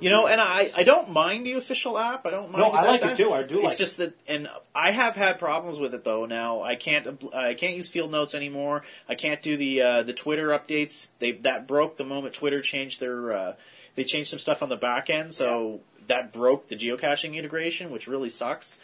[0.00, 2.26] You know, and I, I don't mind the official app.
[2.26, 2.58] I don't mind.
[2.58, 3.32] No, I that like it too.
[3.32, 3.66] I do It's like it.
[3.66, 6.26] It's just that, and I have had problems with it though.
[6.26, 8.82] Now I can't I can't use field notes anymore.
[9.08, 11.08] I can't do the uh, the Twitter updates.
[11.18, 13.54] They that broke the moment Twitter changed their uh,
[13.94, 18.08] they changed some stuff on the back end, so that broke the geocaching integration, which
[18.08, 18.80] really sucks.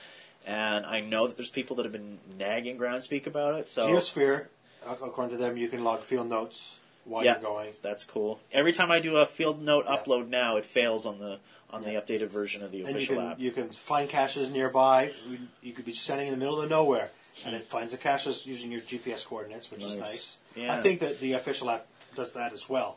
[0.46, 3.68] And I know that there's people that have been nagging Groundspeak about it.
[3.68, 4.46] So Geosphere.
[4.86, 6.78] According to them, you can log field notes
[7.08, 7.32] while Yeah.
[7.32, 7.72] you're going.
[7.82, 8.38] that's cool.
[8.52, 9.96] Every time I do a field note Yeah.
[9.96, 11.38] upload now, it fails on the
[11.70, 13.38] on the updated version of the And you official can app.
[13.40, 15.12] you can find caches nearby.
[15.26, 17.10] You- You could be standing in the middle of nowhere,
[17.44, 20.06] and it finds the caches using your GPS coordinates, which is Nice.
[20.08, 20.36] nice.
[20.54, 20.74] Yeah.
[20.74, 21.86] I think that the official app
[22.16, 22.96] does that as well,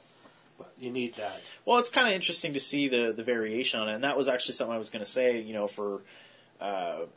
[0.57, 1.41] but you need that.
[1.65, 4.27] Well, it's kind of interesting to see the the variation on it, and that was
[4.29, 5.39] actually something I was going to say.
[5.41, 6.01] You know, for
[6.61, 7.07] uh,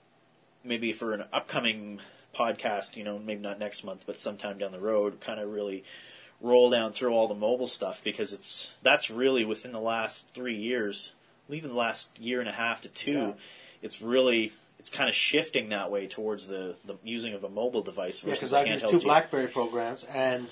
[0.65, 2.01] maybe for an upcoming
[2.35, 5.85] podcast, you know, maybe not next month, but sometime down the road, kind of really
[6.45, 10.57] roll down through all the mobile stuff because it's that's really within the last three
[10.57, 11.15] years,
[11.49, 13.33] even the last year and a half to two, Yeah.
[13.83, 17.81] it's really it's kind of shifting that way towards the, the using of a mobile
[17.83, 20.47] device Yeah, because I've used two G- BlackBerry programs and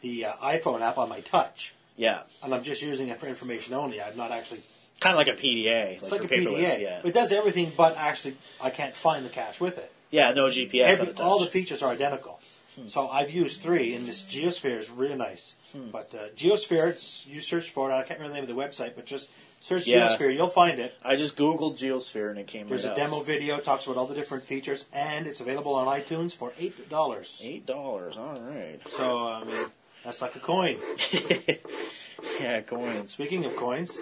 [0.00, 3.74] the uh, iPhone app on my touch, Yeah, and I'm just using it for information
[3.74, 4.02] only.
[4.02, 4.62] I'm not actually.
[5.00, 6.80] kind of like a PDA, It's like, a PDA.
[6.80, 9.92] Yeah, It does everything, but actually, I can't find the cache with it.
[10.10, 10.98] yeah, no GPS.
[10.98, 12.40] Every, all the features are identical.
[12.86, 15.56] So I've used three, and this Geosphere is really nice.
[15.72, 15.90] Hmm.
[15.90, 17.94] But uh, Geosphere, it's, you search for it.
[17.94, 20.08] I can't remember the name of the website, but just search Yeah.
[20.08, 20.34] Geosphere.
[20.34, 20.94] You'll find it.
[21.02, 22.96] I just googled Geosphere and it came There's right a up.
[22.96, 26.88] demo video, talks about all the different features, and it's available on iTunes for eight
[26.88, 27.40] dollars.
[27.44, 28.16] Eight dollars.
[28.16, 28.80] All right.
[28.90, 29.66] So I mean,
[30.04, 30.78] that's like a coin.
[32.40, 33.12] yeah, coins.
[33.12, 33.98] Speaking of coins,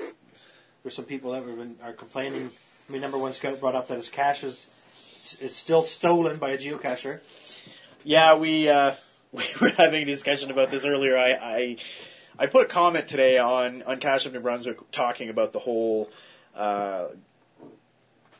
[0.82, 2.50] there's some people that have been, are complaining.
[2.88, 4.68] I mean, number one scout brought up that his cache is
[5.40, 7.20] is still stolen by a geocacher.
[8.06, 8.94] Yeah, we uh,
[9.32, 11.18] we were having a discussion about this earlier.
[11.18, 11.76] I I,
[12.38, 16.08] I put a comment today on on Cache Up New Brunswick talking about the whole.
[16.54, 17.08] Uh,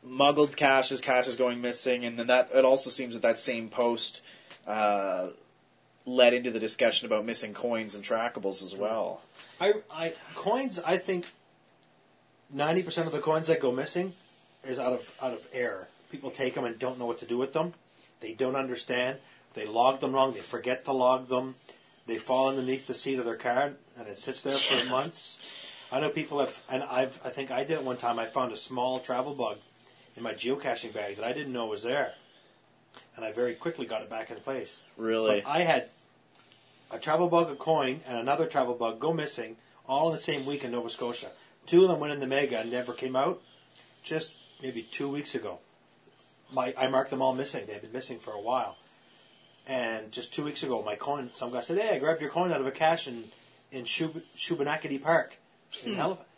[0.08, 4.22] Muggled caches, caches going missing, and then that it also seems that that same post
[4.64, 5.30] uh,
[6.04, 9.20] led into the discussion about missing coins and trackables as well.
[9.60, 10.78] I, I coins.
[10.78, 11.26] I think
[12.52, 14.12] ninety percent of the coins that go missing
[14.62, 15.88] is out of out of error.
[16.12, 17.74] People take them and don't know what to do with them.
[18.20, 19.18] They don't understand.
[19.56, 20.34] They log them wrong.
[20.34, 21.56] They forget to log them.
[22.06, 25.38] They fall underneath the seat of their car and it sits there for months.
[25.90, 27.18] I know people have, and I've.
[27.24, 28.18] I think I did it one time.
[28.18, 29.58] I found a small travel bug
[30.16, 32.14] in my geocaching bag that I didn't know was there,
[33.16, 34.82] and I very quickly got it back in place.
[34.96, 35.88] Really, But I had
[36.90, 39.56] a travel bug, a coin, and another travel bug go missing
[39.88, 41.30] all in the same week in Nova Scotia.
[41.66, 43.40] Two of them went in the mega and never came out.
[44.02, 45.60] Just maybe two weeks ago,
[46.52, 47.64] my I marked them all missing.
[47.66, 48.76] They've been missing for a while.
[49.66, 51.30] And just two weeks ago, my coin.
[51.34, 53.24] Some guy said, "Hey, I grabbed your coin out of a cache in
[53.72, 55.36] in Shub- Shubenacadie Park
[55.84, 55.98] in hmm.
[55.98, 56.28] Halifax."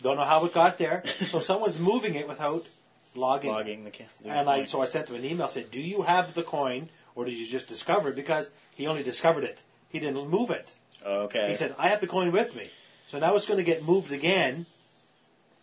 [0.00, 1.02] Don't know how it got there.
[1.28, 2.66] so someone's moving it without
[3.14, 3.50] logging.
[3.50, 6.02] logging the, ca- the And I so I sent him an email said, "Do you
[6.02, 9.62] have the coin, or did you just discover it?" Because he only discovered it.
[9.88, 10.76] He didn't move it.
[11.04, 11.48] okay.
[11.48, 12.70] He said, "I have the coin with me."
[13.08, 14.66] So now it's going to get moved again,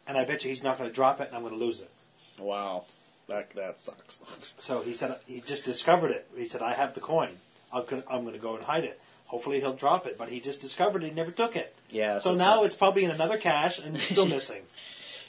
[0.08, 1.80] and I bet you he's not going to drop it, and I'm going to lose
[1.80, 1.92] it.
[2.40, 2.86] Wow,
[3.28, 4.20] that that sucks.
[4.58, 6.28] So he said he just discovered it.
[6.36, 7.30] He said, "I have the coin.
[7.74, 9.00] I'm gonna, I'm going to go and hide it.
[9.28, 11.08] Hopefully he'll drop it." But he just discovered it.
[11.08, 11.76] He never took it.
[11.90, 12.20] yeah.
[12.20, 14.62] So now it's probably in another cache and it's still missing.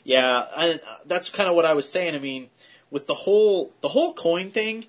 [0.04, 2.14] yeah, I, that's kind of what I was saying.
[2.14, 2.48] I mean,
[2.90, 4.86] with the whole the whole coin thing.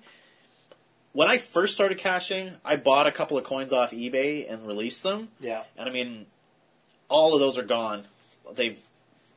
[1.14, 5.02] When I first started caching, I bought a couple of coins off eBay and released
[5.02, 6.26] them, Yeah, and I mean,
[7.08, 8.04] all of those are gone.
[8.54, 8.78] They've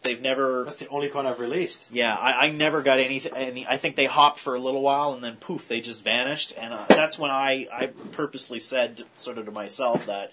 [0.04, 1.89] they've never that's the only coin I've released.
[1.91, 3.34] Yeah, I, I never got anything.
[3.36, 6.54] Any, I think they hopped for a little while and then poof, they just vanished.
[6.58, 10.32] And uh, that's when I, I purposely said, sort of to myself, that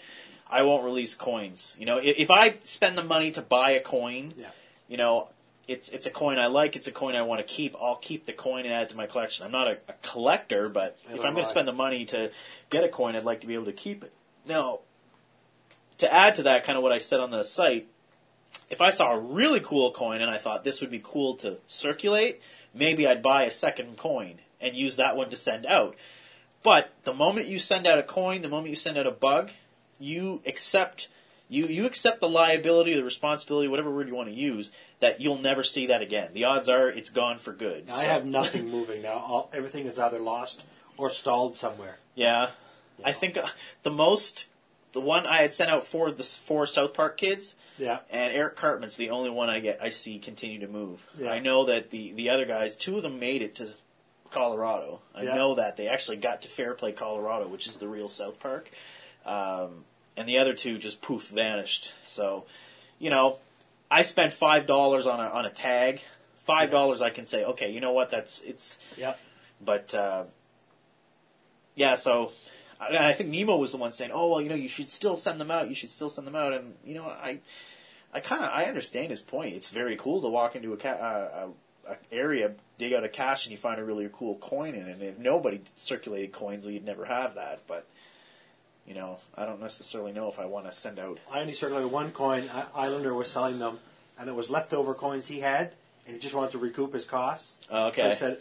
[0.51, 1.77] I won't release coins.
[1.79, 4.49] You know, if, if I spend the money to buy a coin, Yeah.
[4.89, 5.29] you know,
[5.67, 6.77] it's it's a coin I like.
[6.77, 7.77] It's a coin I want to keep.
[7.79, 9.45] I'll keep the coin and add it to my collection.
[9.45, 12.31] I'm not a, a collector, but if I'm going to spend the money to
[12.71, 14.11] get a coin, I'd like to be able to keep it.
[14.47, 14.79] Now,
[15.99, 17.87] to add to that, kind of what I said on the site,
[18.71, 21.59] if I saw a really cool coin and I thought this would be cool to
[21.67, 22.41] circulate,
[22.75, 25.97] maybe I'd buy a second coin and use that one to send out.
[26.63, 29.51] But the moment you send out a coin, the moment you send out a bug,
[29.99, 31.09] you accept
[31.51, 34.71] you you accept the liability, the responsibility, whatever word you want to use,
[35.01, 36.31] that you'll never see that again.
[36.35, 37.89] The odds are it's gone for good.
[37.89, 39.15] I So, have nothing moving now.
[39.27, 40.67] All, everything is either lost
[40.99, 41.99] or stalled somewhere.
[42.15, 42.51] yeah.
[43.05, 43.47] I think uh,
[43.85, 44.47] the most
[44.93, 48.01] the one I had sent out for the four South Park kids Yeah.
[48.11, 51.05] and Eric Cartman's the only one I get I see continue to move.
[51.19, 51.31] Yeah.
[51.31, 53.69] I know that the the other guys, two of them made it to
[54.31, 55.01] Colorado.
[55.15, 55.35] I Yeah.
[55.35, 58.71] know that they actually got to Fairplay, Colorado, which is the real South Park.
[59.25, 59.85] Um,
[60.17, 61.93] and the other two just poof vanished.
[62.03, 62.45] So,
[62.99, 63.39] you know,
[63.91, 66.01] I spent five dollars on a on a tag.
[66.41, 68.11] Five dollars, I can say, okay, you know what?
[68.11, 68.79] That's it's.
[68.97, 69.15] Yeah.
[69.61, 70.25] But uh,
[71.75, 72.33] yeah, so
[72.81, 75.17] I, I think Nemo was the one saying, "Oh well, you know, you should still
[75.17, 75.69] send them out.
[75.69, 77.41] You should still send them out." And you know, I,
[78.13, 79.55] I kind of I understand his point.
[79.55, 81.51] It's very cool to walk into a, ca- uh,
[81.87, 84.87] a, a area, dig out a cache, and you find a really cool coin in
[84.89, 84.93] it.
[84.95, 87.61] And if nobody circulated coins, well, you'd never have that.
[87.67, 87.87] But
[88.87, 91.19] you know, I don't necessarily know if I want to send out.
[91.31, 92.49] I only circulated one coin.
[92.75, 93.81] Islander was selling them,
[94.19, 95.73] and it was leftover coins he had,
[96.07, 97.67] and he just wanted to recoup his costs.
[97.71, 98.39] Oh, So he said,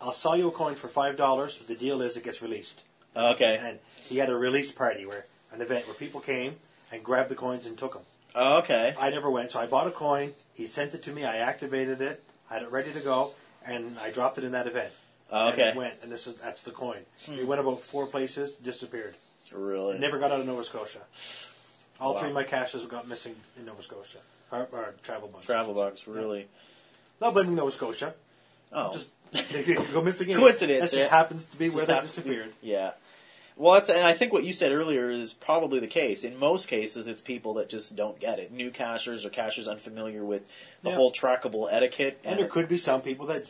[0.00, 1.56] "I'll sell you a coin for five dollars.
[1.56, 2.84] But the deal is, it gets released."
[3.18, 3.58] Oh, okay.
[3.60, 6.56] And he had a release party where an event where people came
[6.92, 8.02] and grabbed the coins and took them.
[8.34, 8.94] Oh, okay.
[8.98, 10.34] I never went, so I bought a coin.
[10.54, 11.24] He sent it to me.
[11.24, 12.22] I activated it.
[12.50, 13.32] I had it ready to go,
[13.66, 14.92] and I dropped it in that event.
[15.30, 15.68] Oh, And okay.
[15.70, 17.00] it went, and this is that's the coin.
[17.26, 17.34] Hmm.
[17.34, 19.14] It went about four places, disappeared.
[19.52, 19.96] Really?
[19.96, 21.00] It never got out of Nova Scotia.
[22.00, 22.20] All Wow.
[22.20, 24.18] three of my caches got missing in Nova Scotia.
[24.52, 25.44] Or, or travel bugs.
[25.46, 26.06] Travel bugs.
[26.06, 26.46] Really?
[27.20, 28.14] Not blaming Nova Scotia.
[28.72, 28.92] Oh.
[28.92, 29.08] Just
[29.52, 30.28] they go missing.
[30.34, 32.54] Coincidence, That just happens to be Just where they happens to be- disappeared.
[32.62, 32.92] Yeah.
[33.58, 36.22] Well, that's and I think what you said earlier is probably the case.
[36.22, 38.52] In most cases, it's people that just don't get it.
[38.52, 40.48] New cachers or cachers unfamiliar with
[40.82, 40.96] the Yeah.
[40.96, 42.20] whole trackable etiquette.
[42.24, 43.46] And there could be some people that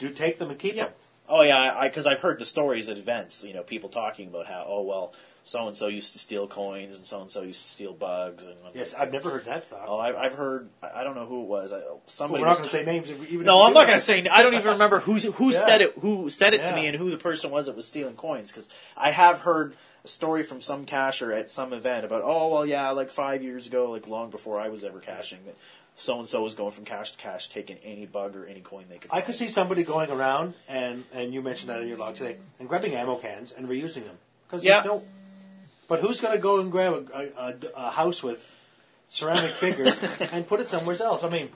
[0.00, 0.90] do take them and keep them.
[1.28, 3.44] Oh yeah, I because I've heard the stories at events.
[3.44, 5.12] You know, people talking about how oh well,
[5.44, 8.44] so and so used to steal coins and so and so used to steal bugs
[8.44, 9.84] and Yes, I've never heard that thought.
[9.88, 11.72] oh I, I've heard I don't know who it was.
[11.72, 13.10] I, But somebody we're not going to say names.
[13.10, 14.26] If even No, if I'm not going to say.
[14.28, 15.58] I don't even remember who who Yeah.
[15.60, 15.98] said it.
[15.98, 18.50] Who said it to me, and who the person was that was stealing coins.
[18.50, 19.74] Because I have heard
[20.04, 23.66] a story from some cacher at some event about, oh well, yeah, like five years
[23.66, 25.56] ago, like long before I was ever caching, that
[25.94, 28.84] so and so was going from cache to cache, taking any bug or any coin
[28.88, 29.10] they could.
[29.10, 29.26] I Find.
[29.26, 32.68] could see somebody going around and and you mentioned that in your log today and
[32.68, 34.16] grabbing ammo cans and reusing them
[34.48, 34.82] because Yeah.
[34.84, 35.02] no.
[35.92, 38.50] But who's going to go and grab a, a, a, house with
[39.08, 41.22] ceramic figures and put it somewhere else?
[41.22, 41.50] I mean,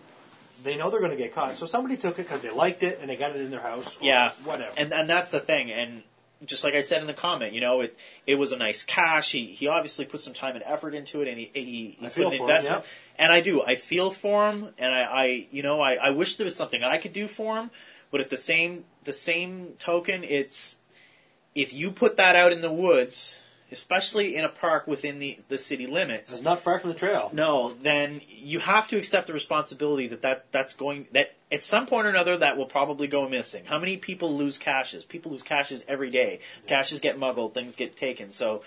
[0.62, 2.98] they know they're going to get caught, so somebody took it because they liked it
[3.00, 3.96] and they got it in their house.
[3.96, 4.74] Or Yeah, whatever.
[4.76, 5.70] and and that's the thing.
[5.72, 6.02] And
[6.44, 9.32] just like I said in the comment, you know, it it was a nice cache.
[9.32, 12.04] He he obviously put some time and effort into it, and he he, he put
[12.04, 12.84] an for him, investment.
[12.84, 13.24] yeah.
[13.24, 13.62] And I do.
[13.62, 16.84] I feel for him, and I, I you know I, I wish there was something
[16.84, 17.70] I could do for him.
[18.10, 20.76] But at the same the same token, it's
[21.54, 23.40] if you put that out in the woods,
[23.72, 27.30] especially in a park within the the city limits, it's not far from the trail.
[27.32, 31.86] no, then you have to accept the responsibility that, that that's going that at some
[31.86, 33.64] point or another that will probably go missing.
[33.64, 35.04] How many people lose caches?
[35.04, 36.40] People lose caches every day.
[36.66, 38.32] Caches get muggled, things get taken.
[38.32, 38.62] So,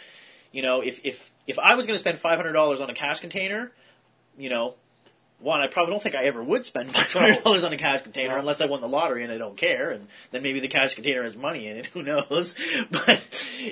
[0.52, 2.94] you know, if if if I was going to spend five hundred dollars on a
[2.94, 3.72] cache container,
[4.38, 4.76] you know,
[5.42, 8.02] one, I probably don't think I ever would spend five hundred dollars on a cache
[8.02, 8.40] container No.
[8.40, 11.24] unless I won the lottery and I don't care, and then maybe the cache container
[11.24, 11.86] has money in it.
[11.94, 12.56] Who knows?
[12.92, 13.10] But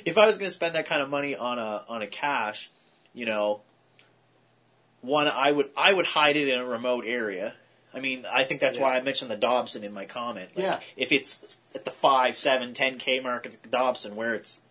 [0.06, 2.70] if I was going to spend that kind of money on a on a cache,
[3.14, 3.62] you know,
[5.02, 7.54] one I would I would hide it in a remote area.
[7.94, 10.50] I mean, I think that's why I mentioned the Dobson in my comment.
[10.56, 10.80] Like, Yeah.
[10.96, 14.62] If it's at the five, seven, ten k mark at Dobson, where it's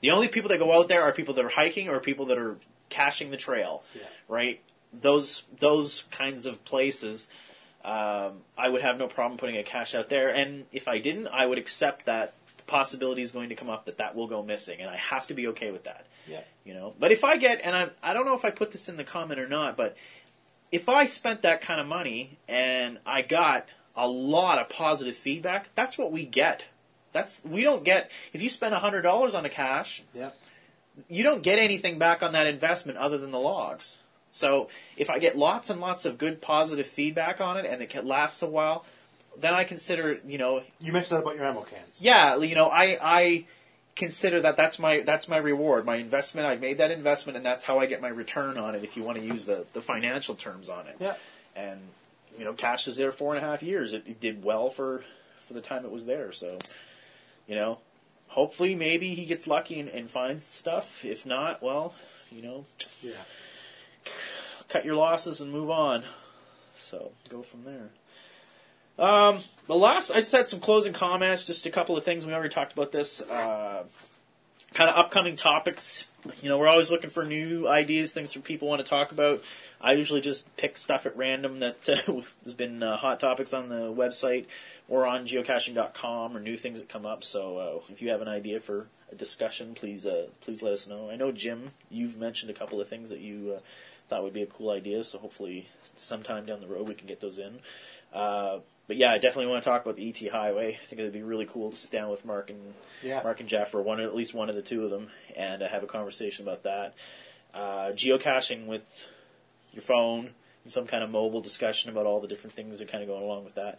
[0.00, 2.38] the only people that go out there are people that are hiking or people that
[2.38, 2.56] are
[2.88, 4.02] caching the trail, Yeah.
[4.28, 4.60] right?
[4.92, 7.28] Those those kinds of places,
[7.84, 10.28] um, I would have no problem putting a cache out there.
[10.28, 13.84] And if I didn't, I would accept that the possibility is going to come up
[13.86, 16.40] that that will go missing, and I have to be okay with that Yeah.
[16.64, 16.94] you know.
[16.98, 19.04] But if I get, and I, I don't know if I put this in the
[19.04, 19.96] comment or not, but
[20.72, 25.68] if I spent that kind of money and I got a lot of positive feedback,
[25.74, 26.64] that's what we get.
[27.12, 30.30] That's we don't get if you spend hundred dollars on a cache, Yeah.
[31.08, 33.96] you don't get anything back on that investment other than the logs.
[34.38, 38.04] So if I get lots and lots of good positive feedback on it and it
[38.04, 38.84] lasts a while,
[39.36, 42.00] then I consider you know You mentioned that about your ammo cans.
[42.00, 43.44] yeah, you know, I I
[43.96, 46.46] consider that that's my that's my reward, my investment.
[46.46, 48.84] I've made that investment, and that's how I get my return on it.
[48.84, 51.14] If you want to use the the financial terms on it, Yeah.
[51.56, 51.80] and
[52.38, 53.92] you know, cache is there four and a half years.
[53.92, 55.02] It, it did well for
[55.40, 56.30] for the time it was there.
[56.30, 56.58] So,
[57.48, 57.78] you know,
[58.28, 61.04] hopefully, maybe he gets lucky and, and finds stuff.
[61.04, 61.94] If not, well,
[62.30, 62.64] you know,
[63.02, 63.12] Yeah.
[64.68, 66.04] Cut your losses and move on.
[66.76, 67.90] So go from there.
[68.98, 72.26] Um, the last, I just had some closing comments, just a couple of things.
[72.26, 73.20] We already talked about this.
[73.20, 73.84] Uh,
[74.74, 76.06] kind of upcoming topics.
[76.42, 79.42] You know, we're always looking for new ideas, things that people want to talk about.
[79.80, 83.68] I usually just pick stuff at random that uh, has been uh, hot topics on
[83.68, 84.46] the website
[84.88, 87.22] or on geocaching.com or new things that come up.
[87.22, 90.88] So uh, if you have an idea for a discussion, please uh, please let us
[90.88, 91.08] know.
[91.10, 93.60] I know Jim, you've mentioned a couple of things that you uh,
[94.08, 95.04] thought would be a cool idea.
[95.04, 97.58] So hopefully sometime down the road we can get those in.
[98.12, 100.78] Uh, but yeah, I definitely want to talk about the ET Highway.
[100.82, 103.22] I think it'd be really cool to sit down with Mark and Yeah.
[103.22, 105.68] Mark and Jeff, or one at least one of the two of them, and uh,
[105.68, 106.94] have a conversation about that.
[107.52, 108.82] Uh, geocaching with
[109.72, 110.30] your phone
[110.64, 113.18] and some kind of mobile discussion about all the different things that kind of go
[113.22, 113.78] along with that,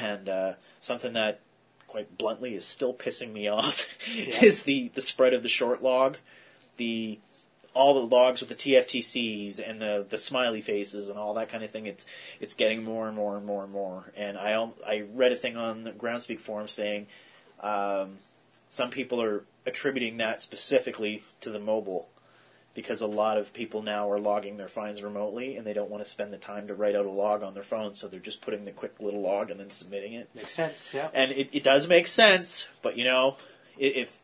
[0.00, 1.40] and uh, something that,
[1.86, 4.42] quite bluntly, is still pissing me off Yeah.
[4.44, 6.16] is the the spread of the short log,
[6.78, 7.18] the
[7.78, 11.62] all the logs with the TFTCs and the the smiley faces and all that kind
[11.62, 11.86] of thing.
[11.86, 12.04] It's
[12.40, 14.12] it's getting more and more and more and more.
[14.16, 17.06] And I I read a thing on the Groundspeak forum saying
[17.60, 18.18] um,
[18.68, 22.08] some people are attributing that specifically to the mobile
[22.74, 26.04] because a lot of people now are logging their finds remotely and they don't want
[26.04, 28.40] to spend the time to write out a log on their phone, so they're just
[28.40, 30.28] putting the quick little log and then submitting it.
[30.34, 30.92] Makes sense.
[30.92, 31.08] Yeah.
[31.12, 33.36] And it, it does make sense, but you know,
[33.78, 34.18] if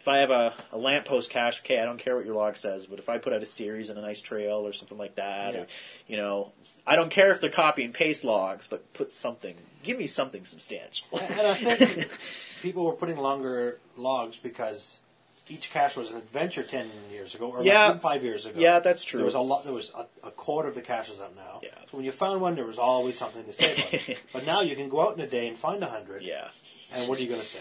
[0.00, 2.86] if I have a, a lamppost cache, okay, I don't care what your log says,
[2.86, 5.54] but if I put out a series and a nice trail or something like that,
[5.54, 5.60] Yeah.
[5.60, 5.66] or,
[6.08, 6.52] you know,
[6.86, 10.44] I don't care if they're copy and paste logs, but put something, give me something
[10.46, 11.06] substantial.
[11.12, 12.10] and I think
[12.62, 15.00] people were putting longer logs because
[15.48, 17.88] each cache was an adventure ten years ago, or Yeah.
[17.88, 18.58] even five years ago.
[18.58, 19.18] Yeah, that's true.
[19.18, 19.64] There was a lot.
[19.64, 21.60] There was a, a quarter of the caches out now.
[21.62, 21.70] Yeah.
[21.90, 24.18] So when you found one, there was always something to say about it.
[24.32, 26.22] but now you can go out in a day and find a hundred.
[26.22, 26.48] yeah.
[26.94, 27.58] And what are you going to say?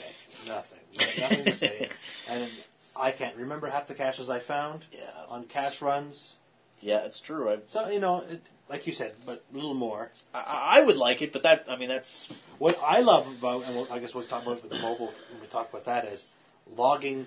[0.48, 0.79] Nothing.
[0.98, 1.90] Nothing to say.
[2.30, 2.48] And
[2.96, 5.00] I can't remember half the caches I found Yeah.
[5.30, 6.38] on cache runs.
[6.82, 7.50] Yeah, it's true.
[7.50, 10.12] I, So you know, it, like you said, but a little more.
[10.34, 12.30] I, I would like it, but that, I mean, that's,
[12.60, 15.12] What I love about, and we'll, I guess we'll talk about it with the mobile
[15.32, 16.28] when we talk about that, is
[16.78, 17.26] logging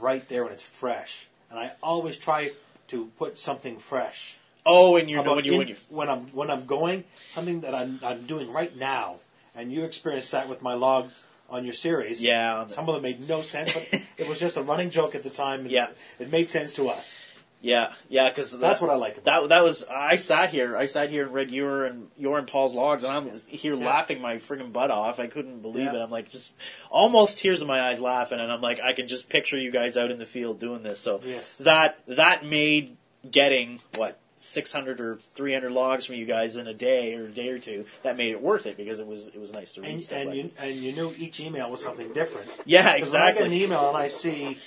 [0.00, 1.26] right there when it's fresh.
[1.50, 2.52] And I always try
[2.88, 4.36] to put something fresh.
[4.64, 7.04] oh, and you know, About when you, in- when you, when I'm when I'm going,
[7.26, 9.16] something that I'm I'm doing right now.
[9.56, 12.22] And you experienced that with my logs on your series.
[12.22, 13.86] Yeah, on the- Some of them made no sense, but
[14.18, 15.60] it was just a running joke at the time.
[15.60, 15.88] And Yeah.
[16.18, 17.18] It made sense to us.
[17.62, 20.86] yeah, yeah, because That's what I like about That that was I sat here I
[20.86, 23.86] sat here and read your and your and Paul's logs and I'm here Yeah.
[23.86, 25.18] laughing my friggin' butt off.
[25.18, 26.00] I couldn't believe Yeah.
[26.00, 26.02] it.
[26.02, 26.54] I'm like just
[26.90, 29.96] almost tears in my eyes laughing and I'm like I can just picture you guys
[29.96, 31.00] out in the field doing this.
[31.00, 31.58] So Yes.
[31.58, 32.96] that that made
[33.28, 37.48] getting what 600 or 300 logs from you guys in a day or a day
[37.48, 39.90] or two that made it worth it because it was it was nice to read
[39.92, 42.50] And, stuff and like you and you knew each email was something different.
[42.66, 44.58] yeah exactly when I get an email and I see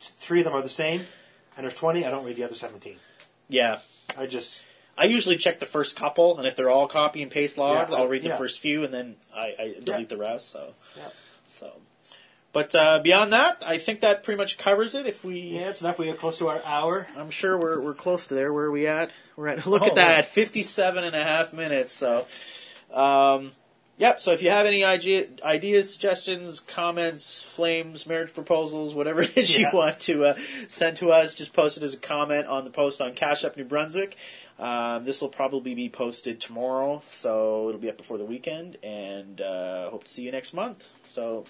[0.00, 1.02] three of them are the same,
[1.56, 2.96] and there's 20, I don't read the other 17.
[3.48, 3.78] yeah
[4.18, 4.64] I just,
[4.98, 7.98] I usually check the first couple, and if they're all copy and paste logs, Yeah,
[7.98, 8.36] I'll read the yeah.
[8.38, 10.04] first few, and then I, I delete Yeah.
[10.06, 10.50] the rest.
[10.50, 11.08] So, Yeah.
[11.48, 11.72] so.
[12.56, 15.04] But uh, beyond that, I think that pretty much covers it.
[15.04, 15.98] If we, yeah, it's enough.
[15.98, 17.06] We get close to our hour.
[17.14, 18.50] I'm sure we're we're close to there.
[18.50, 19.10] Where are we at?
[19.36, 19.66] We're at.
[19.66, 20.22] Look Oh, at that, yeah.
[20.22, 21.92] 57 and a half minutes.
[21.92, 22.24] So,
[22.94, 23.50] um,
[23.98, 24.22] yep.
[24.22, 29.58] So if you have any idea, ideas, suggestions, comments, flames, marriage proposals, whatever it is
[29.58, 30.34] you want to uh,
[30.68, 33.58] send to us, just post it as a comment on the post on Cache Up
[33.58, 34.16] New Brunswick.
[34.58, 39.42] Um, this will probably be posted tomorrow, so it'll be up before the weekend, and
[39.42, 40.88] uh, hope to see you next month.
[41.06, 41.44] So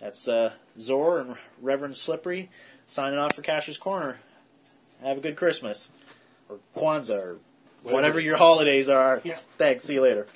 [0.00, 2.50] that's uh, Zor and Reverend Slippery
[2.86, 4.18] signing off for Cacher's Corner.
[5.02, 5.90] Have a good Christmas,
[6.48, 7.36] or Kwanzaa, or
[7.82, 9.20] whatever your holidays are.
[9.24, 9.38] Yeah.
[9.56, 9.84] Thanks.
[9.84, 10.26] See you later.